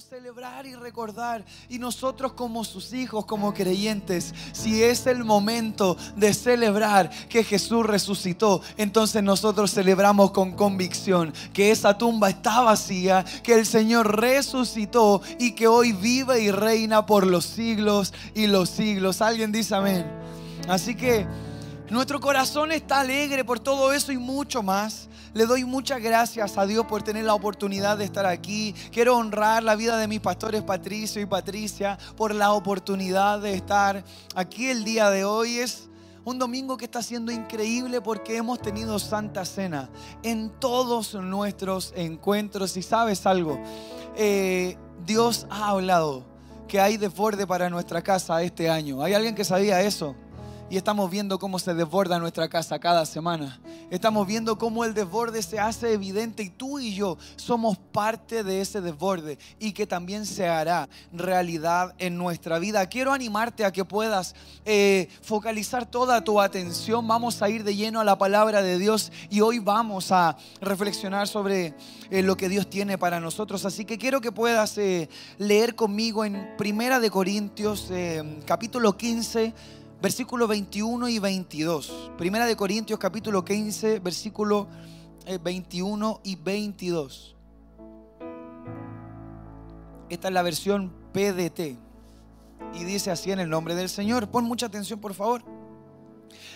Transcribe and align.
celebrar 0.00 0.66
y 0.66 0.74
recordar. 0.74 1.44
Y 1.68 1.78
nosotros 1.78 2.32
como 2.34 2.62
sus 2.64 2.92
hijos, 2.92 3.24
como 3.24 3.52
creyentes, 3.54 4.34
si 4.52 4.82
es 4.82 5.06
el 5.06 5.24
momento 5.24 5.96
de 6.14 6.34
celebrar 6.34 7.10
que 7.28 7.42
Jesús 7.42 7.84
resucitó, 7.84 8.60
entonces 8.76 9.22
nosotros 9.22 9.72
celebramos 9.72 10.30
con 10.30 10.52
convicción 10.52 11.32
que 11.52 11.70
esa 11.70 11.96
tumba 11.96 12.30
está 12.30 12.60
vacía, 12.60 13.24
que 13.42 13.54
el 13.54 13.66
Señor 13.66 14.20
resucitó 14.20 15.22
y 15.38 15.52
que 15.52 15.66
hoy 15.66 15.92
vive 15.92 16.40
y 16.42 16.50
reina 16.50 17.06
por 17.06 17.26
los 17.26 17.44
siglos 17.44 18.12
y 18.34 18.46
los 18.46 18.70
siglos. 18.70 19.20
Alguien 19.20 19.50
dice 19.52 19.74
amén. 19.74 20.06
Así 20.68 20.94
que 20.94 21.26
nuestro 21.90 22.20
corazón 22.20 22.72
está 22.72 23.00
alegre 23.00 23.44
por 23.44 23.60
todo 23.60 23.92
eso 23.92 24.12
y 24.12 24.18
mucho 24.18 24.62
más. 24.62 25.08
Le 25.32 25.46
doy 25.46 25.64
muchas 25.64 26.02
gracias 26.02 26.58
a 26.58 26.66
Dios 26.66 26.84
por 26.86 27.02
tener 27.02 27.24
la 27.24 27.34
oportunidad 27.34 27.96
de 27.96 28.04
estar 28.04 28.26
aquí. 28.26 28.74
Quiero 28.92 29.16
honrar 29.16 29.62
la 29.62 29.76
vida 29.76 29.96
de 29.96 30.08
mis 30.08 30.20
pastores 30.20 30.62
Patricio 30.62 31.22
y 31.22 31.26
Patricia 31.26 31.98
por 32.16 32.34
la 32.34 32.52
oportunidad 32.52 33.40
de 33.40 33.54
estar 33.54 34.04
aquí 34.34 34.68
el 34.68 34.84
día 34.84 35.10
de 35.10 35.24
hoy. 35.24 35.58
Es 35.58 35.88
un 36.24 36.38
domingo 36.38 36.76
que 36.76 36.84
está 36.84 37.02
siendo 37.02 37.32
increíble 37.32 38.00
porque 38.00 38.36
hemos 38.36 38.60
tenido 38.60 38.98
Santa 38.98 39.44
Cena 39.44 39.88
en 40.22 40.50
todos 40.60 41.14
nuestros 41.14 41.94
encuentros. 41.96 42.76
Y 42.76 42.82
sabes 42.82 43.24
algo, 43.24 43.58
eh, 44.14 44.76
Dios 45.06 45.46
ha 45.48 45.70
hablado 45.70 46.26
que 46.66 46.80
hay 46.80 46.98
desborde 46.98 47.46
para 47.46 47.70
nuestra 47.70 48.02
casa 48.02 48.42
este 48.42 48.68
año. 48.68 49.02
¿Hay 49.02 49.14
alguien 49.14 49.34
que 49.34 49.44
sabía 49.44 49.80
eso? 49.80 50.14
Y 50.70 50.76
estamos 50.76 51.10
viendo 51.10 51.38
cómo 51.38 51.58
se 51.58 51.72
desborda 51.72 52.18
nuestra 52.18 52.48
casa 52.48 52.78
cada 52.78 53.06
semana. 53.06 53.58
Estamos 53.90 54.26
viendo 54.26 54.58
cómo 54.58 54.84
el 54.84 54.92
desborde 54.92 55.42
se 55.42 55.58
hace 55.58 55.94
evidente 55.94 56.42
y 56.42 56.50
tú 56.50 56.78
y 56.78 56.94
yo 56.94 57.16
somos 57.36 57.78
parte 57.78 58.44
de 58.44 58.60
ese 58.60 58.82
desborde 58.82 59.38
y 59.58 59.72
que 59.72 59.86
también 59.86 60.26
se 60.26 60.46
hará 60.46 60.90
realidad 61.10 61.94
en 61.98 62.18
nuestra 62.18 62.58
vida. 62.58 62.86
Quiero 62.86 63.12
animarte 63.12 63.64
a 63.64 63.72
que 63.72 63.86
puedas 63.86 64.34
eh, 64.66 65.08
focalizar 65.22 65.86
toda 65.86 66.22
tu 66.22 66.38
atención. 66.38 67.08
Vamos 67.08 67.40
a 67.40 67.48
ir 67.48 67.64
de 67.64 67.74
lleno 67.74 68.00
a 68.00 68.04
la 68.04 68.18
palabra 68.18 68.60
de 68.60 68.78
Dios 68.78 69.10
y 69.30 69.40
hoy 69.40 69.60
vamos 69.60 70.12
a 70.12 70.36
reflexionar 70.60 71.28
sobre 71.28 71.74
eh, 72.10 72.22
lo 72.22 72.36
que 72.36 72.50
Dios 72.50 72.68
tiene 72.68 72.98
para 72.98 73.20
nosotros. 73.20 73.64
Así 73.64 73.86
que 73.86 73.96
quiero 73.96 74.20
que 74.20 74.32
puedas 74.32 74.76
eh, 74.76 75.08
leer 75.38 75.74
conmigo 75.74 76.26
en 76.26 76.56
Primera 76.58 77.00
de 77.00 77.10
Corintios 77.10 77.90
capítulo 78.44 78.96
15 78.96 79.54
versículos 80.00 80.48
21 80.48 81.08
y 81.08 81.18
22. 81.18 82.12
Primera 82.16 82.46
de 82.46 82.56
Corintios 82.56 82.98
capítulo 82.98 83.44
15, 83.44 83.98
versículo 84.00 84.68
21 85.42 86.10
eh, 86.10 86.28
y 86.30 86.36
22. 86.36 87.36
Esta 90.08 90.28
es 90.28 90.34
la 90.34 90.42
versión 90.42 90.92
PDT. 91.12 91.78
Y 92.74 92.84
dice 92.84 93.10
así 93.10 93.32
en 93.32 93.40
el 93.40 93.50
nombre 93.50 93.74
del 93.74 93.88
Señor. 93.88 94.28
Pon 94.28 94.44
mucha 94.44 94.66
atención, 94.66 95.00
por 95.00 95.14
favor. 95.14 95.42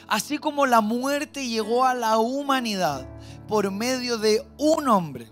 Así 0.07 0.39
como 0.39 0.67
la 0.67 0.81
muerte 0.81 1.47
llegó 1.47 1.85
a 1.85 1.95
la 1.95 2.19
humanidad 2.19 3.07
por 3.48 3.70
medio 3.70 4.19
de 4.19 4.45
un 4.59 4.89
hombre, 4.89 5.29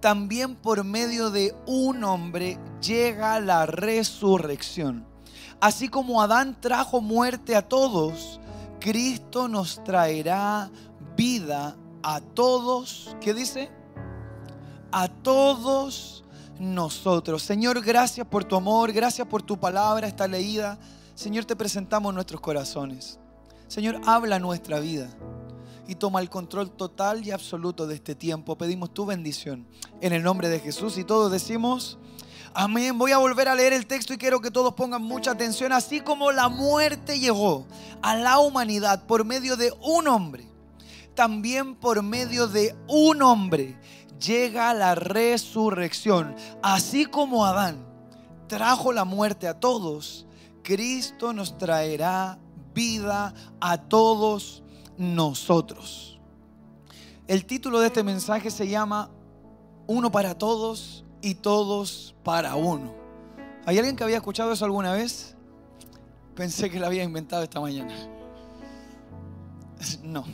también 0.00 0.54
por 0.54 0.84
medio 0.84 1.30
de 1.30 1.54
un 1.66 2.04
hombre 2.04 2.58
llega 2.80 3.40
la 3.40 3.66
resurrección 3.66 5.06
Así 5.60 5.88
como 5.88 6.22
Adán 6.22 6.56
trajo 6.60 7.00
muerte 7.00 7.56
a 7.56 7.62
todos, 7.62 8.40
Cristo 8.78 9.48
nos 9.48 9.82
traerá 9.82 10.70
vida 11.16 11.76
a 12.02 12.20
todos. 12.20 13.16
¿Qué 13.20 13.34
dice? 13.34 13.70
A 14.92 15.08
todos 15.08 16.24
nosotros. 16.60 17.42
Señor, 17.42 17.82
gracias 17.82 18.26
por 18.26 18.44
tu 18.44 18.54
amor, 18.54 18.92
gracias 18.92 19.26
por 19.26 19.42
tu 19.42 19.58
palabra, 19.58 20.06
esta 20.06 20.28
leída. 20.28 20.78
Señor, 21.16 21.44
te 21.44 21.56
presentamos 21.56 22.14
nuestros 22.14 22.40
corazones. 22.40 23.18
Señor, 23.66 24.00
habla 24.06 24.38
nuestra 24.38 24.78
vida 24.78 25.10
y 25.88 25.96
toma 25.96 26.20
el 26.20 26.30
control 26.30 26.70
total 26.70 27.26
y 27.26 27.32
absoluto 27.32 27.88
de 27.88 27.96
este 27.96 28.14
tiempo. 28.14 28.56
Pedimos 28.56 28.94
tu 28.94 29.06
bendición 29.06 29.66
en 30.00 30.12
el 30.12 30.22
nombre 30.22 30.48
de 30.48 30.60
Jesús 30.60 30.98
y 30.98 31.04
todos 31.04 31.32
decimos... 31.32 31.98
Amén. 32.60 32.98
Voy 32.98 33.12
a 33.12 33.18
volver 33.18 33.46
a 33.46 33.54
leer 33.54 33.72
el 33.72 33.86
texto 33.86 34.12
y 34.12 34.18
quiero 34.18 34.40
que 34.40 34.50
todos 34.50 34.74
pongan 34.74 35.00
mucha 35.00 35.30
atención. 35.30 35.70
Así 35.70 36.00
como 36.00 36.32
la 36.32 36.48
muerte 36.48 37.20
llegó 37.20 37.68
a 38.02 38.16
la 38.16 38.40
humanidad 38.40 39.06
por 39.06 39.24
medio 39.24 39.56
de 39.56 39.72
un 39.80 40.08
hombre, 40.08 40.50
también 41.14 41.76
por 41.76 42.02
medio 42.02 42.48
de 42.48 42.74
un 42.88 43.22
hombre 43.22 43.78
llega 44.18 44.74
la 44.74 44.96
resurrección. 44.96 46.34
Así 46.60 47.06
como 47.06 47.46
Adán 47.46 47.86
trajo 48.48 48.92
la 48.92 49.04
muerte 49.04 49.46
a 49.46 49.60
todos, 49.60 50.26
Cristo 50.64 51.32
nos 51.32 51.58
traerá 51.58 52.40
vida 52.74 53.34
a 53.60 53.78
todos 53.82 54.64
nosotros. 54.96 56.18
El 57.28 57.44
título 57.46 57.78
de 57.78 57.86
este 57.86 58.02
mensaje 58.02 58.50
se 58.50 58.66
llama 58.66 59.12
Uno 59.86 60.10
para 60.10 60.36
todos 60.36 61.04
y 61.20 61.34
todos 61.34 62.14
para 62.22 62.54
uno. 62.54 62.94
¿Hay 63.66 63.76
alguien 63.78 63.96
que 63.96 64.04
había 64.04 64.16
escuchado 64.16 64.52
eso 64.52 64.64
alguna 64.64 64.92
vez? 64.92 65.34
Pensé 66.34 66.70
que 66.70 66.78
lo 66.78 66.86
había 66.86 67.02
inventado 67.02 67.42
esta 67.42 67.60
mañana. 67.60 67.94
No. 70.02 70.24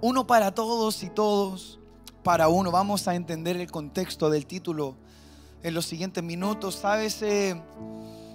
Uno 0.00 0.26
para 0.26 0.54
todos 0.54 1.02
y 1.02 1.10
todos 1.10 1.78
para 2.22 2.48
uno. 2.48 2.70
Vamos 2.70 3.08
a 3.08 3.14
entender 3.14 3.56
el 3.56 3.70
contexto 3.70 4.28
del 4.30 4.46
título 4.46 4.96
en 5.62 5.74
los 5.74 5.86
siguientes 5.86 6.22
minutos. 6.22 6.74
Sabes, 6.76 7.22
eh, 7.22 7.60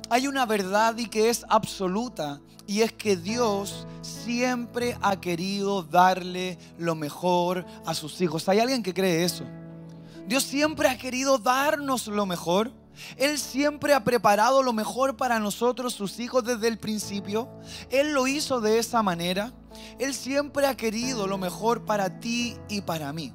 hay 0.10 0.28
una 0.28 0.46
verdad 0.46 0.98
y 0.98 1.08
que 1.08 1.30
es 1.30 1.46
absoluta 1.50 2.42
y 2.66 2.82
es 2.82 2.94
que 2.94 3.16
Dios 3.16 3.88
siempre 4.02 4.98
ha 5.02 5.20
querido 5.20 5.84
darle 5.84 6.58
lo 6.78 6.96
mejor 6.96 7.66
a 7.86 7.94
sus 7.94 8.20
hijos. 8.22 8.48
¿Hay 8.50 8.60
alguien 8.60 8.84
que 8.84 8.94
cree 8.94 9.24
eso? 9.24 9.44
Dios 10.30 10.44
siempre 10.44 10.88
ha 10.88 10.96
querido 10.96 11.40
darnos 11.40 12.06
lo 12.06 12.28
mejor. 12.28 12.72
Él 13.18 13.40
siempre 13.40 13.96
ha 13.96 14.04
preparado 14.04 14.62
lo 14.62 14.74
mejor 14.74 15.18
para 15.18 15.40
nosotros, 15.40 15.96
sus 15.96 16.20
hijos, 16.20 16.44
desde 16.44 16.68
el 16.68 16.78
principio. 16.78 17.50
Él 17.90 18.14
lo 18.14 18.28
hizo 18.28 18.62
de 18.62 18.78
esa 18.78 19.02
manera. 19.02 19.52
Él 19.98 20.14
siempre 20.14 20.68
ha 20.68 20.78
querido 20.78 21.26
lo 21.26 21.40
mejor 21.40 21.84
para 21.84 22.20
ti 22.20 22.56
y 22.70 22.82
para 22.82 23.12
mí. 23.12 23.34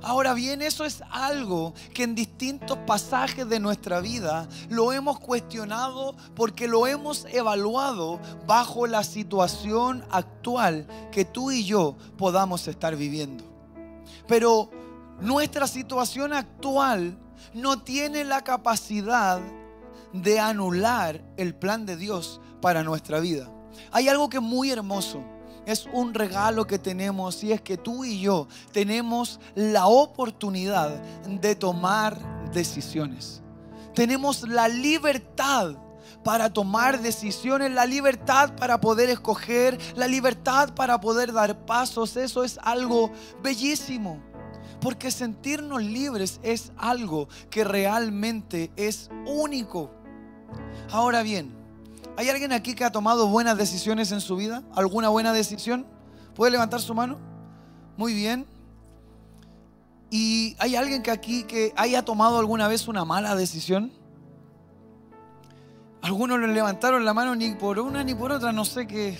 Ahora 0.00 0.32
bien, 0.32 0.62
eso 0.62 0.84
es 0.84 1.02
algo 1.10 1.74
que 1.92 2.04
en 2.04 2.14
distintos 2.14 2.78
pasajes 2.86 3.48
de 3.48 3.58
nuestra 3.58 3.98
vida 3.98 4.48
lo 4.68 4.92
hemos 4.92 5.18
cuestionado 5.18 6.14
porque 6.36 6.68
lo 6.68 6.86
hemos 6.86 7.24
evaluado 7.32 8.20
bajo 8.46 8.86
la 8.86 9.02
situación 9.02 10.04
actual 10.08 10.86
que 11.10 11.24
tú 11.24 11.50
y 11.50 11.64
yo 11.64 11.96
podamos 12.16 12.68
estar 12.68 12.94
viviendo. 12.94 13.42
Pero 14.28 14.70
nuestra 15.20 15.66
situación 15.66 16.32
actual 16.32 17.18
no 17.54 17.82
tiene 17.82 18.24
la 18.24 18.42
capacidad 18.42 19.40
de 20.12 20.40
anular 20.40 21.22
el 21.36 21.54
plan 21.54 21.86
de 21.86 21.96
Dios 21.96 22.40
para 22.60 22.82
nuestra 22.82 23.20
vida. 23.20 23.50
Hay 23.92 24.08
algo 24.08 24.28
que 24.28 24.38
es 24.38 24.42
muy 24.42 24.70
hermoso. 24.70 25.22
Es 25.66 25.86
un 25.92 26.14
regalo 26.14 26.66
que 26.66 26.78
tenemos 26.78 27.44
y 27.44 27.52
es 27.52 27.60
que 27.60 27.76
tú 27.76 28.04
y 28.04 28.20
yo 28.20 28.48
tenemos 28.72 29.38
la 29.54 29.86
oportunidad 29.86 31.02
de 31.26 31.54
tomar 31.54 32.16
decisiones. 32.52 33.42
Tenemos 33.94 34.48
la 34.48 34.68
libertad 34.68 35.76
para 36.24 36.50
tomar 36.52 37.00
decisiones, 37.00 37.70
la 37.70 37.84
libertad 37.84 38.54
para 38.56 38.80
poder 38.80 39.10
escoger, 39.10 39.78
la 39.94 40.06
libertad 40.06 40.74
para 40.74 41.00
poder 41.00 41.32
dar 41.32 41.66
pasos. 41.66 42.16
Eso 42.16 42.44
es 42.44 42.58
algo 42.62 43.10
bellísimo. 43.42 44.22
Porque 44.80 45.10
sentirnos 45.10 45.82
libres 45.82 46.40
es 46.42 46.72
algo 46.76 47.28
que 47.50 47.64
realmente 47.64 48.70
es 48.76 49.10
único. 49.26 49.90
Ahora 50.90 51.22
bien, 51.22 51.52
¿hay 52.16 52.28
alguien 52.28 52.52
aquí 52.52 52.74
que 52.74 52.84
ha 52.84 52.92
tomado 52.92 53.28
buenas 53.28 53.58
decisiones 53.58 54.12
en 54.12 54.20
su 54.20 54.36
vida? 54.36 54.62
¿Alguna 54.74 55.08
buena 55.08 55.32
decisión? 55.32 55.86
¿Puede 56.34 56.52
levantar 56.52 56.80
su 56.80 56.94
mano? 56.94 57.18
Muy 57.96 58.14
bien. 58.14 58.46
¿Y 60.10 60.56
hay 60.58 60.76
alguien 60.76 61.02
que 61.02 61.10
aquí 61.10 61.42
que 61.42 61.72
haya 61.76 62.04
tomado 62.04 62.38
alguna 62.38 62.68
vez 62.68 62.88
una 62.88 63.04
mala 63.04 63.34
decisión? 63.34 63.92
Algunos 66.00 66.38
le 66.38 66.48
levantaron 66.48 67.04
la 67.04 67.12
mano 67.12 67.34
ni 67.34 67.54
por 67.54 67.78
una 67.78 68.04
ni 68.04 68.14
por 68.14 68.32
otra, 68.32 68.52
no 68.52 68.64
sé 68.64 68.86
qué. 68.86 69.18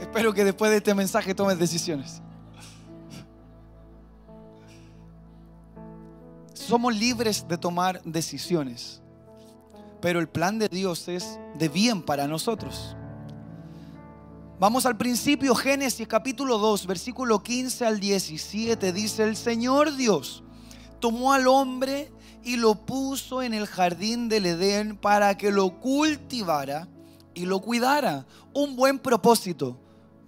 Espero 0.00 0.34
que 0.34 0.44
después 0.44 0.70
de 0.70 0.78
este 0.78 0.94
mensaje 0.94 1.34
tomes 1.34 1.58
decisiones. 1.58 2.20
Somos 6.66 6.96
libres 6.96 7.46
de 7.46 7.58
tomar 7.58 8.00
decisiones, 8.04 9.02
pero 10.00 10.18
el 10.18 10.30
plan 10.30 10.58
de 10.58 10.70
Dios 10.70 11.08
es 11.08 11.38
de 11.58 11.68
bien 11.68 12.00
para 12.00 12.26
nosotros. 12.26 12.96
Vamos 14.58 14.86
al 14.86 14.96
principio, 14.96 15.54
Génesis 15.54 16.08
capítulo 16.08 16.56
2, 16.56 16.86
versículo 16.86 17.42
15 17.42 17.84
al 17.84 18.00
17, 18.00 18.94
dice, 18.94 19.24
el 19.24 19.36
Señor 19.36 19.94
Dios 19.94 20.42
tomó 21.00 21.34
al 21.34 21.48
hombre 21.48 22.10
y 22.42 22.56
lo 22.56 22.86
puso 22.86 23.42
en 23.42 23.52
el 23.52 23.66
jardín 23.66 24.30
del 24.30 24.46
Edén 24.46 24.96
para 24.96 25.36
que 25.36 25.50
lo 25.50 25.78
cultivara 25.80 26.88
y 27.34 27.44
lo 27.44 27.60
cuidara. 27.60 28.24
Un 28.54 28.74
buen 28.74 28.98
propósito 28.98 29.78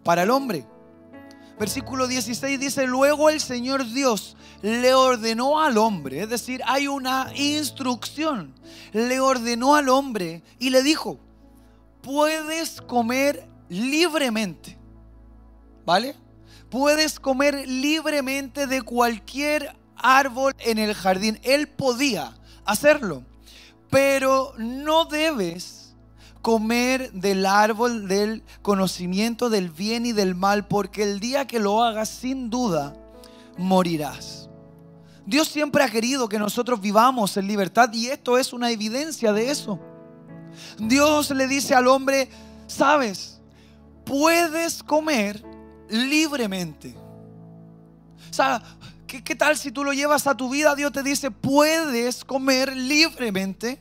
para 0.04 0.24
el 0.24 0.30
hombre. 0.30 0.66
Versículo 1.58 2.06
16 2.06 2.60
dice, 2.60 2.86
luego 2.86 3.30
el 3.30 3.40
Señor 3.40 3.86
Dios 3.86 4.36
le 4.60 4.92
ordenó 4.92 5.60
al 5.60 5.78
hombre, 5.78 6.22
es 6.22 6.28
decir, 6.28 6.60
hay 6.66 6.86
una 6.86 7.32
instrucción, 7.34 8.54
le 8.92 9.20
ordenó 9.20 9.74
al 9.74 9.88
hombre 9.88 10.42
y 10.58 10.68
le 10.68 10.82
dijo, 10.82 11.18
puedes 12.02 12.82
comer 12.82 13.48
libremente, 13.70 14.76
¿vale? 15.86 16.14
Puedes 16.68 17.18
comer 17.18 17.66
libremente 17.66 18.66
de 18.66 18.82
cualquier 18.82 19.74
árbol 19.96 20.52
en 20.58 20.78
el 20.78 20.94
jardín. 20.94 21.38
Él 21.42 21.68
podía 21.68 22.36
hacerlo, 22.64 23.24
pero 23.88 24.52
no 24.58 25.06
debes 25.06 25.75
comer 26.46 27.10
del 27.10 27.44
árbol 27.44 28.06
del 28.06 28.44
conocimiento 28.62 29.50
del 29.50 29.68
bien 29.68 30.06
y 30.06 30.12
del 30.12 30.36
mal, 30.36 30.68
porque 30.68 31.02
el 31.02 31.18
día 31.18 31.44
que 31.48 31.58
lo 31.58 31.82
hagas, 31.82 32.08
sin 32.08 32.50
duda, 32.50 32.94
morirás. 33.58 34.48
Dios 35.26 35.48
siempre 35.48 35.82
ha 35.82 35.88
querido 35.88 36.28
que 36.28 36.38
nosotros 36.38 36.80
vivamos 36.80 37.36
en 37.36 37.48
libertad 37.48 37.92
y 37.92 38.06
esto 38.06 38.38
es 38.38 38.52
una 38.52 38.70
evidencia 38.70 39.32
de 39.32 39.50
eso. 39.50 39.80
Dios 40.78 41.32
le 41.32 41.48
dice 41.48 41.74
al 41.74 41.88
hombre, 41.88 42.28
sabes, 42.68 43.40
puedes 44.04 44.84
comer 44.84 45.42
libremente. 45.88 46.94
O 48.30 48.32
sea, 48.32 48.62
¿qué, 49.08 49.24
¿qué, 49.24 49.34
tal 49.34 49.56
si 49.56 49.72
tú 49.72 49.82
lo 49.82 49.92
llevas 49.92 50.28
a 50.28 50.36
tu 50.36 50.48
vida? 50.48 50.76
Dios 50.76 50.92
te 50.92 51.02
dice, 51.02 51.32
puedes 51.32 52.24
comer 52.24 52.76
libremente 52.76 53.80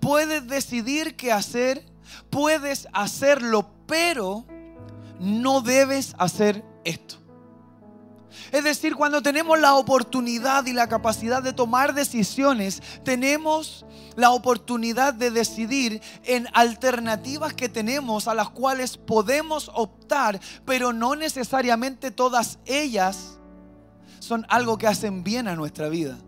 Puedes 0.00 0.46
decidir 0.46 1.16
qué 1.16 1.32
hacer, 1.32 1.84
puedes 2.30 2.88
hacerlo, 2.92 3.70
pero 3.86 4.44
no 5.18 5.60
debes 5.60 6.14
hacer 6.18 6.64
esto. 6.84 7.16
Es 8.52 8.64
decir, 8.64 8.94
cuando 8.94 9.22
tenemos 9.22 9.58
la 9.58 9.74
oportunidad 9.74 10.66
y 10.66 10.72
la 10.72 10.88
capacidad 10.88 11.42
de 11.42 11.52
tomar 11.52 11.94
decisiones, 11.94 12.82
tenemos 13.04 13.84
la 14.16 14.30
oportunidad 14.30 15.14
de 15.14 15.30
decidir 15.30 16.02
en 16.24 16.48
alternativas 16.52 17.54
que 17.54 17.68
tenemos 17.68 18.28
a 18.28 18.34
las 18.34 18.50
cuales 18.50 18.96
podemos 18.96 19.70
optar, 19.74 20.40
pero 20.64 20.92
no 20.92 21.16
necesariamente 21.16 22.10
todas 22.10 22.58
ellas 22.64 23.38
son 24.20 24.46
algo 24.48 24.78
que 24.78 24.86
hacen 24.86 25.24
bien 25.24 25.48
a 25.48 25.56
nuestra 25.56 25.88
vida. 25.88 26.18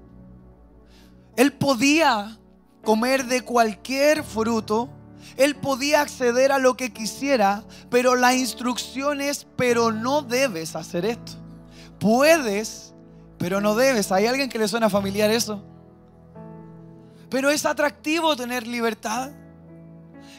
Él 1.37 1.53
podía 1.53 2.39
comer 2.87 3.27
de 3.27 3.43
cualquier 3.43 4.25
fruto. 4.25 4.89
Él 5.37 5.57
podía 5.57 6.01
acceder 6.01 6.53
a 6.53 6.59
lo 6.59 6.77
que 6.79 6.93
quisiera, 6.95 7.65
pero 7.91 8.15
la 8.15 8.33
instrucción 8.33 9.21
es, 9.21 9.47
pero 9.57 9.93
no 9.93 10.23
debes 10.23 10.75
hacer 10.77 11.05
esto. 11.05 11.33
Puedes, 11.99 12.95
pero 13.37 13.61
no 13.61 13.75
debes. 13.75 14.13
¿Hay 14.13 14.27
alguien 14.27 14.49
que 14.49 14.59
le 14.59 14.69
suena 14.69 14.89
familiar 14.89 15.31
eso? 15.31 15.63
Pero 17.29 17.51
es 17.51 17.67
atractivo 17.67 18.37
tener 18.37 18.67
libertad. 18.67 19.33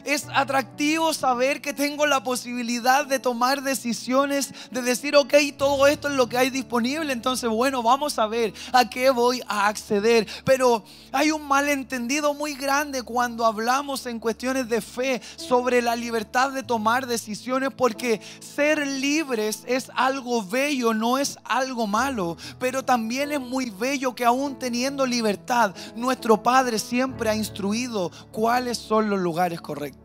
Es 0.07 0.25
atractivo 0.33 1.13
saber 1.13 1.59
que 1.59 1.73
tengo 1.73 2.05
la 2.05 2.23
posibilidad 2.23 3.05
de 3.05 3.19
tomar 3.19 3.61
decisiones, 3.61 4.53
de 4.71 4.81
decir, 4.81 5.17
ok, 5.17 5.33
todo 5.57 5.85
esto 5.85 6.07
es 6.07 6.13
lo 6.13 6.29
que 6.29 6.37
hay 6.37 6.49
disponible, 6.49 7.11
entonces 7.11 7.49
bueno, 7.49 7.83
vamos 7.83 8.17
a 8.17 8.25
ver 8.25 8.53
a 8.71 8.89
qué 8.89 9.09
voy 9.09 9.41
a 9.49 9.67
acceder. 9.67 10.25
Pero 10.45 10.85
hay 11.11 11.31
un 11.31 11.45
malentendido 11.45 12.33
muy 12.33 12.53
grande 12.53 13.03
cuando 13.03 13.45
hablamos 13.45 14.05
en 14.05 14.21
cuestiones 14.21 14.69
de 14.69 14.79
fe 14.79 15.21
sobre 15.35 15.81
la 15.81 15.97
libertad 15.97 16.51
de 16.51 16.63
tomar 16.63 17.05
decisiones, 17.05 17.71
porque 17.75 18.21
ser 18.39 18.87
libres 18.87 19.65
es 19.67 19.91
algo 19.93 20.41
bello, 20.41 20.93
no 20.93 21.17
es 21.17 21.37
algo 21.43 21.85
malo, 21.85 22.37
pero 22.59 22.81
también 22.81 23.33
es 23.33 23.41
muy 23.41 23.71
bello 23.71 24.15
que 24.15 24.23
aún 24.23 24.57
teniendo 24.57 25.05
libertad, 25.05 25.75
nuestro 25.97 26.41
Padre 26.41 26.79
siempre 26.79 27.29
ha 27.29 27.35
instruido 27.35 28.09
cuáles 28.31 28.77
son 28.77 29.09
los 29.09 29.19
lugares 29.19 29.59
correctos. 29.59 29.96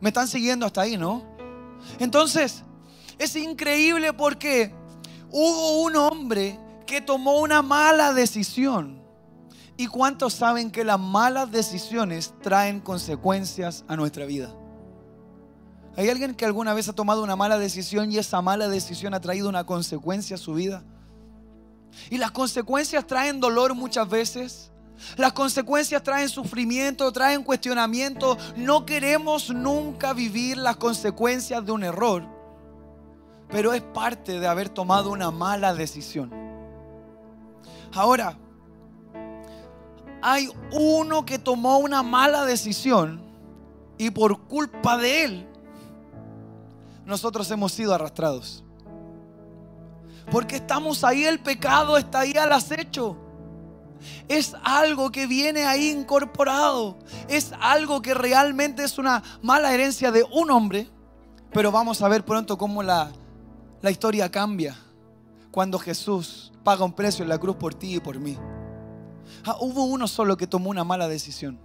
Me 0.00 0.08
están 0.08 0.28
siguiendo 0.28 0.66
hasta 0.66 0.82
ahí, 0.82 0.96
¿no? 0.96 1.24
Entonces, 1.98 2.62
es 3.18 3.36
increíble 3.36 4.12
porque 4.12 4.74
hubo 5.30 5.82
un 5.82 5.96
hombre 5.96 6.58
que 6.86 7.00
tomó 7.00 7.38
una 7.40 7.62
mala 7.62 8.12
decisión. 8.12 9.00
¿Y 9.76 9.86
cuántos 9.86 10.34
saben 10.34 10.70
que 10.70 10.84
las 10.84 11.00
malas 11.00 11.50
decisiones 11.50 12.34
traen 12.42 12.80
consecuencias 12.80 13.84
a 13.88 13.96
nuestra 13.96 14.26
vida? 14.26 14.54
¿Hay 15.96 16.08
alguien 16.08 16.34
que 16.34 16.44
alguna 16.44 16.74
vez 16.74 16.88
ha 16.88 16.92
tomado 16.92 17.22
una 17.22 17.36
mala 17.36 17.58
decisión 17.58 18.12
y 18.12 18.18
esa 18.18 18.42
mala 18.42 18.68
decisión 18.68 19.14
ha 19.14 19.20
traído 19.20 19.48
una 19.48 19.64
consecuencia 19.64 20.36
a 20.36 20.38
su 20.38 20.54
vida? 20.54 20.82
Y 22.10 22.18
las 22.18 22.30
consecuencias 22.30 23.06
traen 23.06 23.40
dolor 23.40 23.74
muchas 23.74 24.08
veces. 24.08 24.69
Las 25.16 25.32
consecuencias 25.32 26.02
traen 26.02 26.28
sufrimiento, 26.28 27.10
traen 27.12 27.42
cuestionamiento. 27.42 28.36
No 28.56 28.84
queremos 28.86 29.50
nunca 29.50 30.12
vivir 30.12 30.56
las 30.56 30.76
consecuencias 30.76 31.64
de 31.64 31.72
un 31.72 31.84
error, 31.84 32.24
pero 33.48 33.72
es 33.72 33.82
parte 33.82 34.38
de 34.38 34.46
haber 34.46 34.68
tomado 34.68 35.10
una 35.10 35.30
mala 35.30 35.74
decisión. 35.74 36.32
Ahora, 37.92 38.36
hay 40.22 40.48
uno 40.72 41.24
que 41.24 41.38
tomó 41.38 41.78
una 41.78 42.02
mala 42.02 42.44
decisión 42.44 43.20
y 43.98 44.10
por 44.10 44.46
culpa 44.46 44.96
de 44.96 45.24
él, 45.24 45.46
nosotros 47.04 47.50
hemos 47.50 47.72
sido 47.72 47.94
arrastrados. 47.94 48.64
Porque 50.30 50.56
estamos 50.56 51.02
ahí, 51.02 51.24
el 51.24 51.40
pecado 51.40 51.96
está 51.96 52.20
ahí 52.20 52.36
al 52.36 52.52
acecho. 52.52 53.16
Es 54.28 54.54
algo 54.62 55.10
que 55.10 55.26
viene 55.26 55.64
ahí 55.64 55.90
incorporado. 55.90 56.98
Es 57.28 57.52
algo 57.60 58.02
que 58.02 58.14
realmente 58.14 58.84
es 58.84 58.98
una 58.98 59.22
mala 59.42 59.72
herencia 59.72 60.10
de 60.10 60.24
un 60.32 60.50
hombre. 60.50 60.88
Pero 61.52 61.72
vamos 61.72 62.00
a 62.02 62.08
ver 62.08 62.24
pronto 62.24 62.56
cómo 62.56 62.82
la, 62.82 63.10
la 63.82 63.90
historia 63.90 64.30
cambia 64.30 64.76
cuando 65.50 65.78
Jesús 65.78 66.52
paga 66.62 66.84
un 66.84 66.92
precio 66.92 67.22
en 67.22 67.28
la 67.28 67.38
cruz 67.38 67.56
por 67.56 67.74
ti 67.74 67.96
y 67.96 68.00
por 68.00 68.18
mí. 68.18 68.36
Ah, 69.44 69.56
hubo 69.60 69.84
uno 69.84 70.06
solo 70.06 70.36
que 70.36 70.46
tomó 70.46 70.70
una 70.70 70.84
mala 70.84 71.08
decisión. 71.08 71.58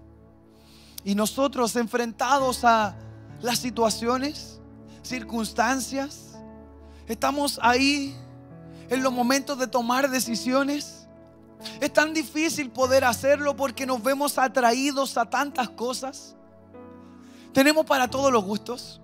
Y 1.03 1.13
nosotros 1.15 1.75
enfrentados 1.75 2.63
a 2.63 2.95
las 3.41 3.59
situaciones, 3.59 4.59
circunstancias, 5.03 6.39
estamos 7.07 7.59
ahí 7.61 8.15
en 8.89 9.03
los 9.03 9.13
momentos 9.13 9.59
de 9.59 9.67
tomar 9.67 10.09
decisiones 10.09 11.04
es 11.79 11.91
tan 11.91 12.13
difícil 12.13 12.69
poder 12.69 13.03
hacerlo 13.03 13.55
porque 13.55 13.85
nos 13.85 14.01
vemos 14.01 14.37
atraídos 14.37 15.17
a 15.17 15.25
tantas 15.25 15.69
cosas. 15.69 16.35
Tenemos 17.53 17.85
para 17.85 18.09
todos 18.09 18.31
los 18.31 18.43
gustos. 18.43 19.01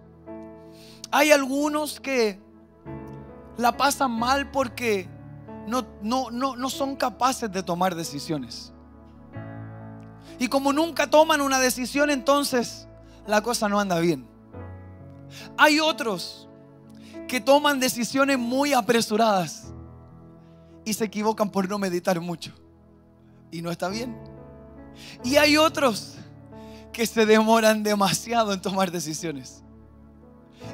Hay 1.11 1.31
algunos 1.31 1.99
que 1.99 2.39
la 3.57 3.75
pasan 3.75 4.11
mal 4.11 4.51
porque 4.51 5.09
no, 5.67 5.85
no, 6.01 6.31
no, 6.31 6.55
no 6.55 6.69
son 6.69 6.95
capaces 6.95 7.51
de 7.51 7.63
tomar 7.63 7.95
decisiones. 7.95 8.73
Y 10.39 10.47
como 10.47 10.73
nunca 10.73 11.09
toman 11.09 11.41
una 11.41 11.59
decisión, 11.59 12.09
entonces 12.09 12.87
la 13.27 13.41
cosa 13.41 13.69
no 13.69 13.79
anda 13.79 13.99
bien. 13.99 14.27
Hay 15.57 15.79
otros 15.79 16.49
que 17.27 17.39
toman 17.39 17.79
decisiones 17.79 18.37
muy 18.37 18.73
apresuradas 18.73 19.70
y 20.85 20.93
se 20.93 21.05
equivocan 21.05 21.49
por 21.49 21.69
no 21.69 21.77
meditar 21.77 22.19
mucho. 22.19 22.51
Y 23.51 23.61
no 23.61 23.71
está 23.71 23.89
bien. 23.89 24.17
Y 25.23 25.35
hay 25.37 25.57
otros 25.57 26.15
que 26.91 27.05
se 27.05 27.25
demoran 27.25 27.83
demasiado 27.83 28.53
en 28.53 28.61
tomar 28.61 28.91
decisiones. 28.91 29.63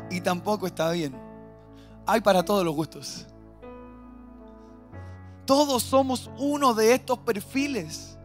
Y 0.09 0.21
tampoco 0.21 0.67
está 0.67 0.91
bien. 0.91 1.15
Hay 2.05 2.21
para 2.21 2.43
todos 2.43 2.63
los 2.63 2.75
gustos. 2.75 3.25
Todos 5.45 5.83
somos 5.83 6.29
uno 6.37 6.73
de 6.73 6.93
estos 6.93 7.19
perfiles. 7.19 8.17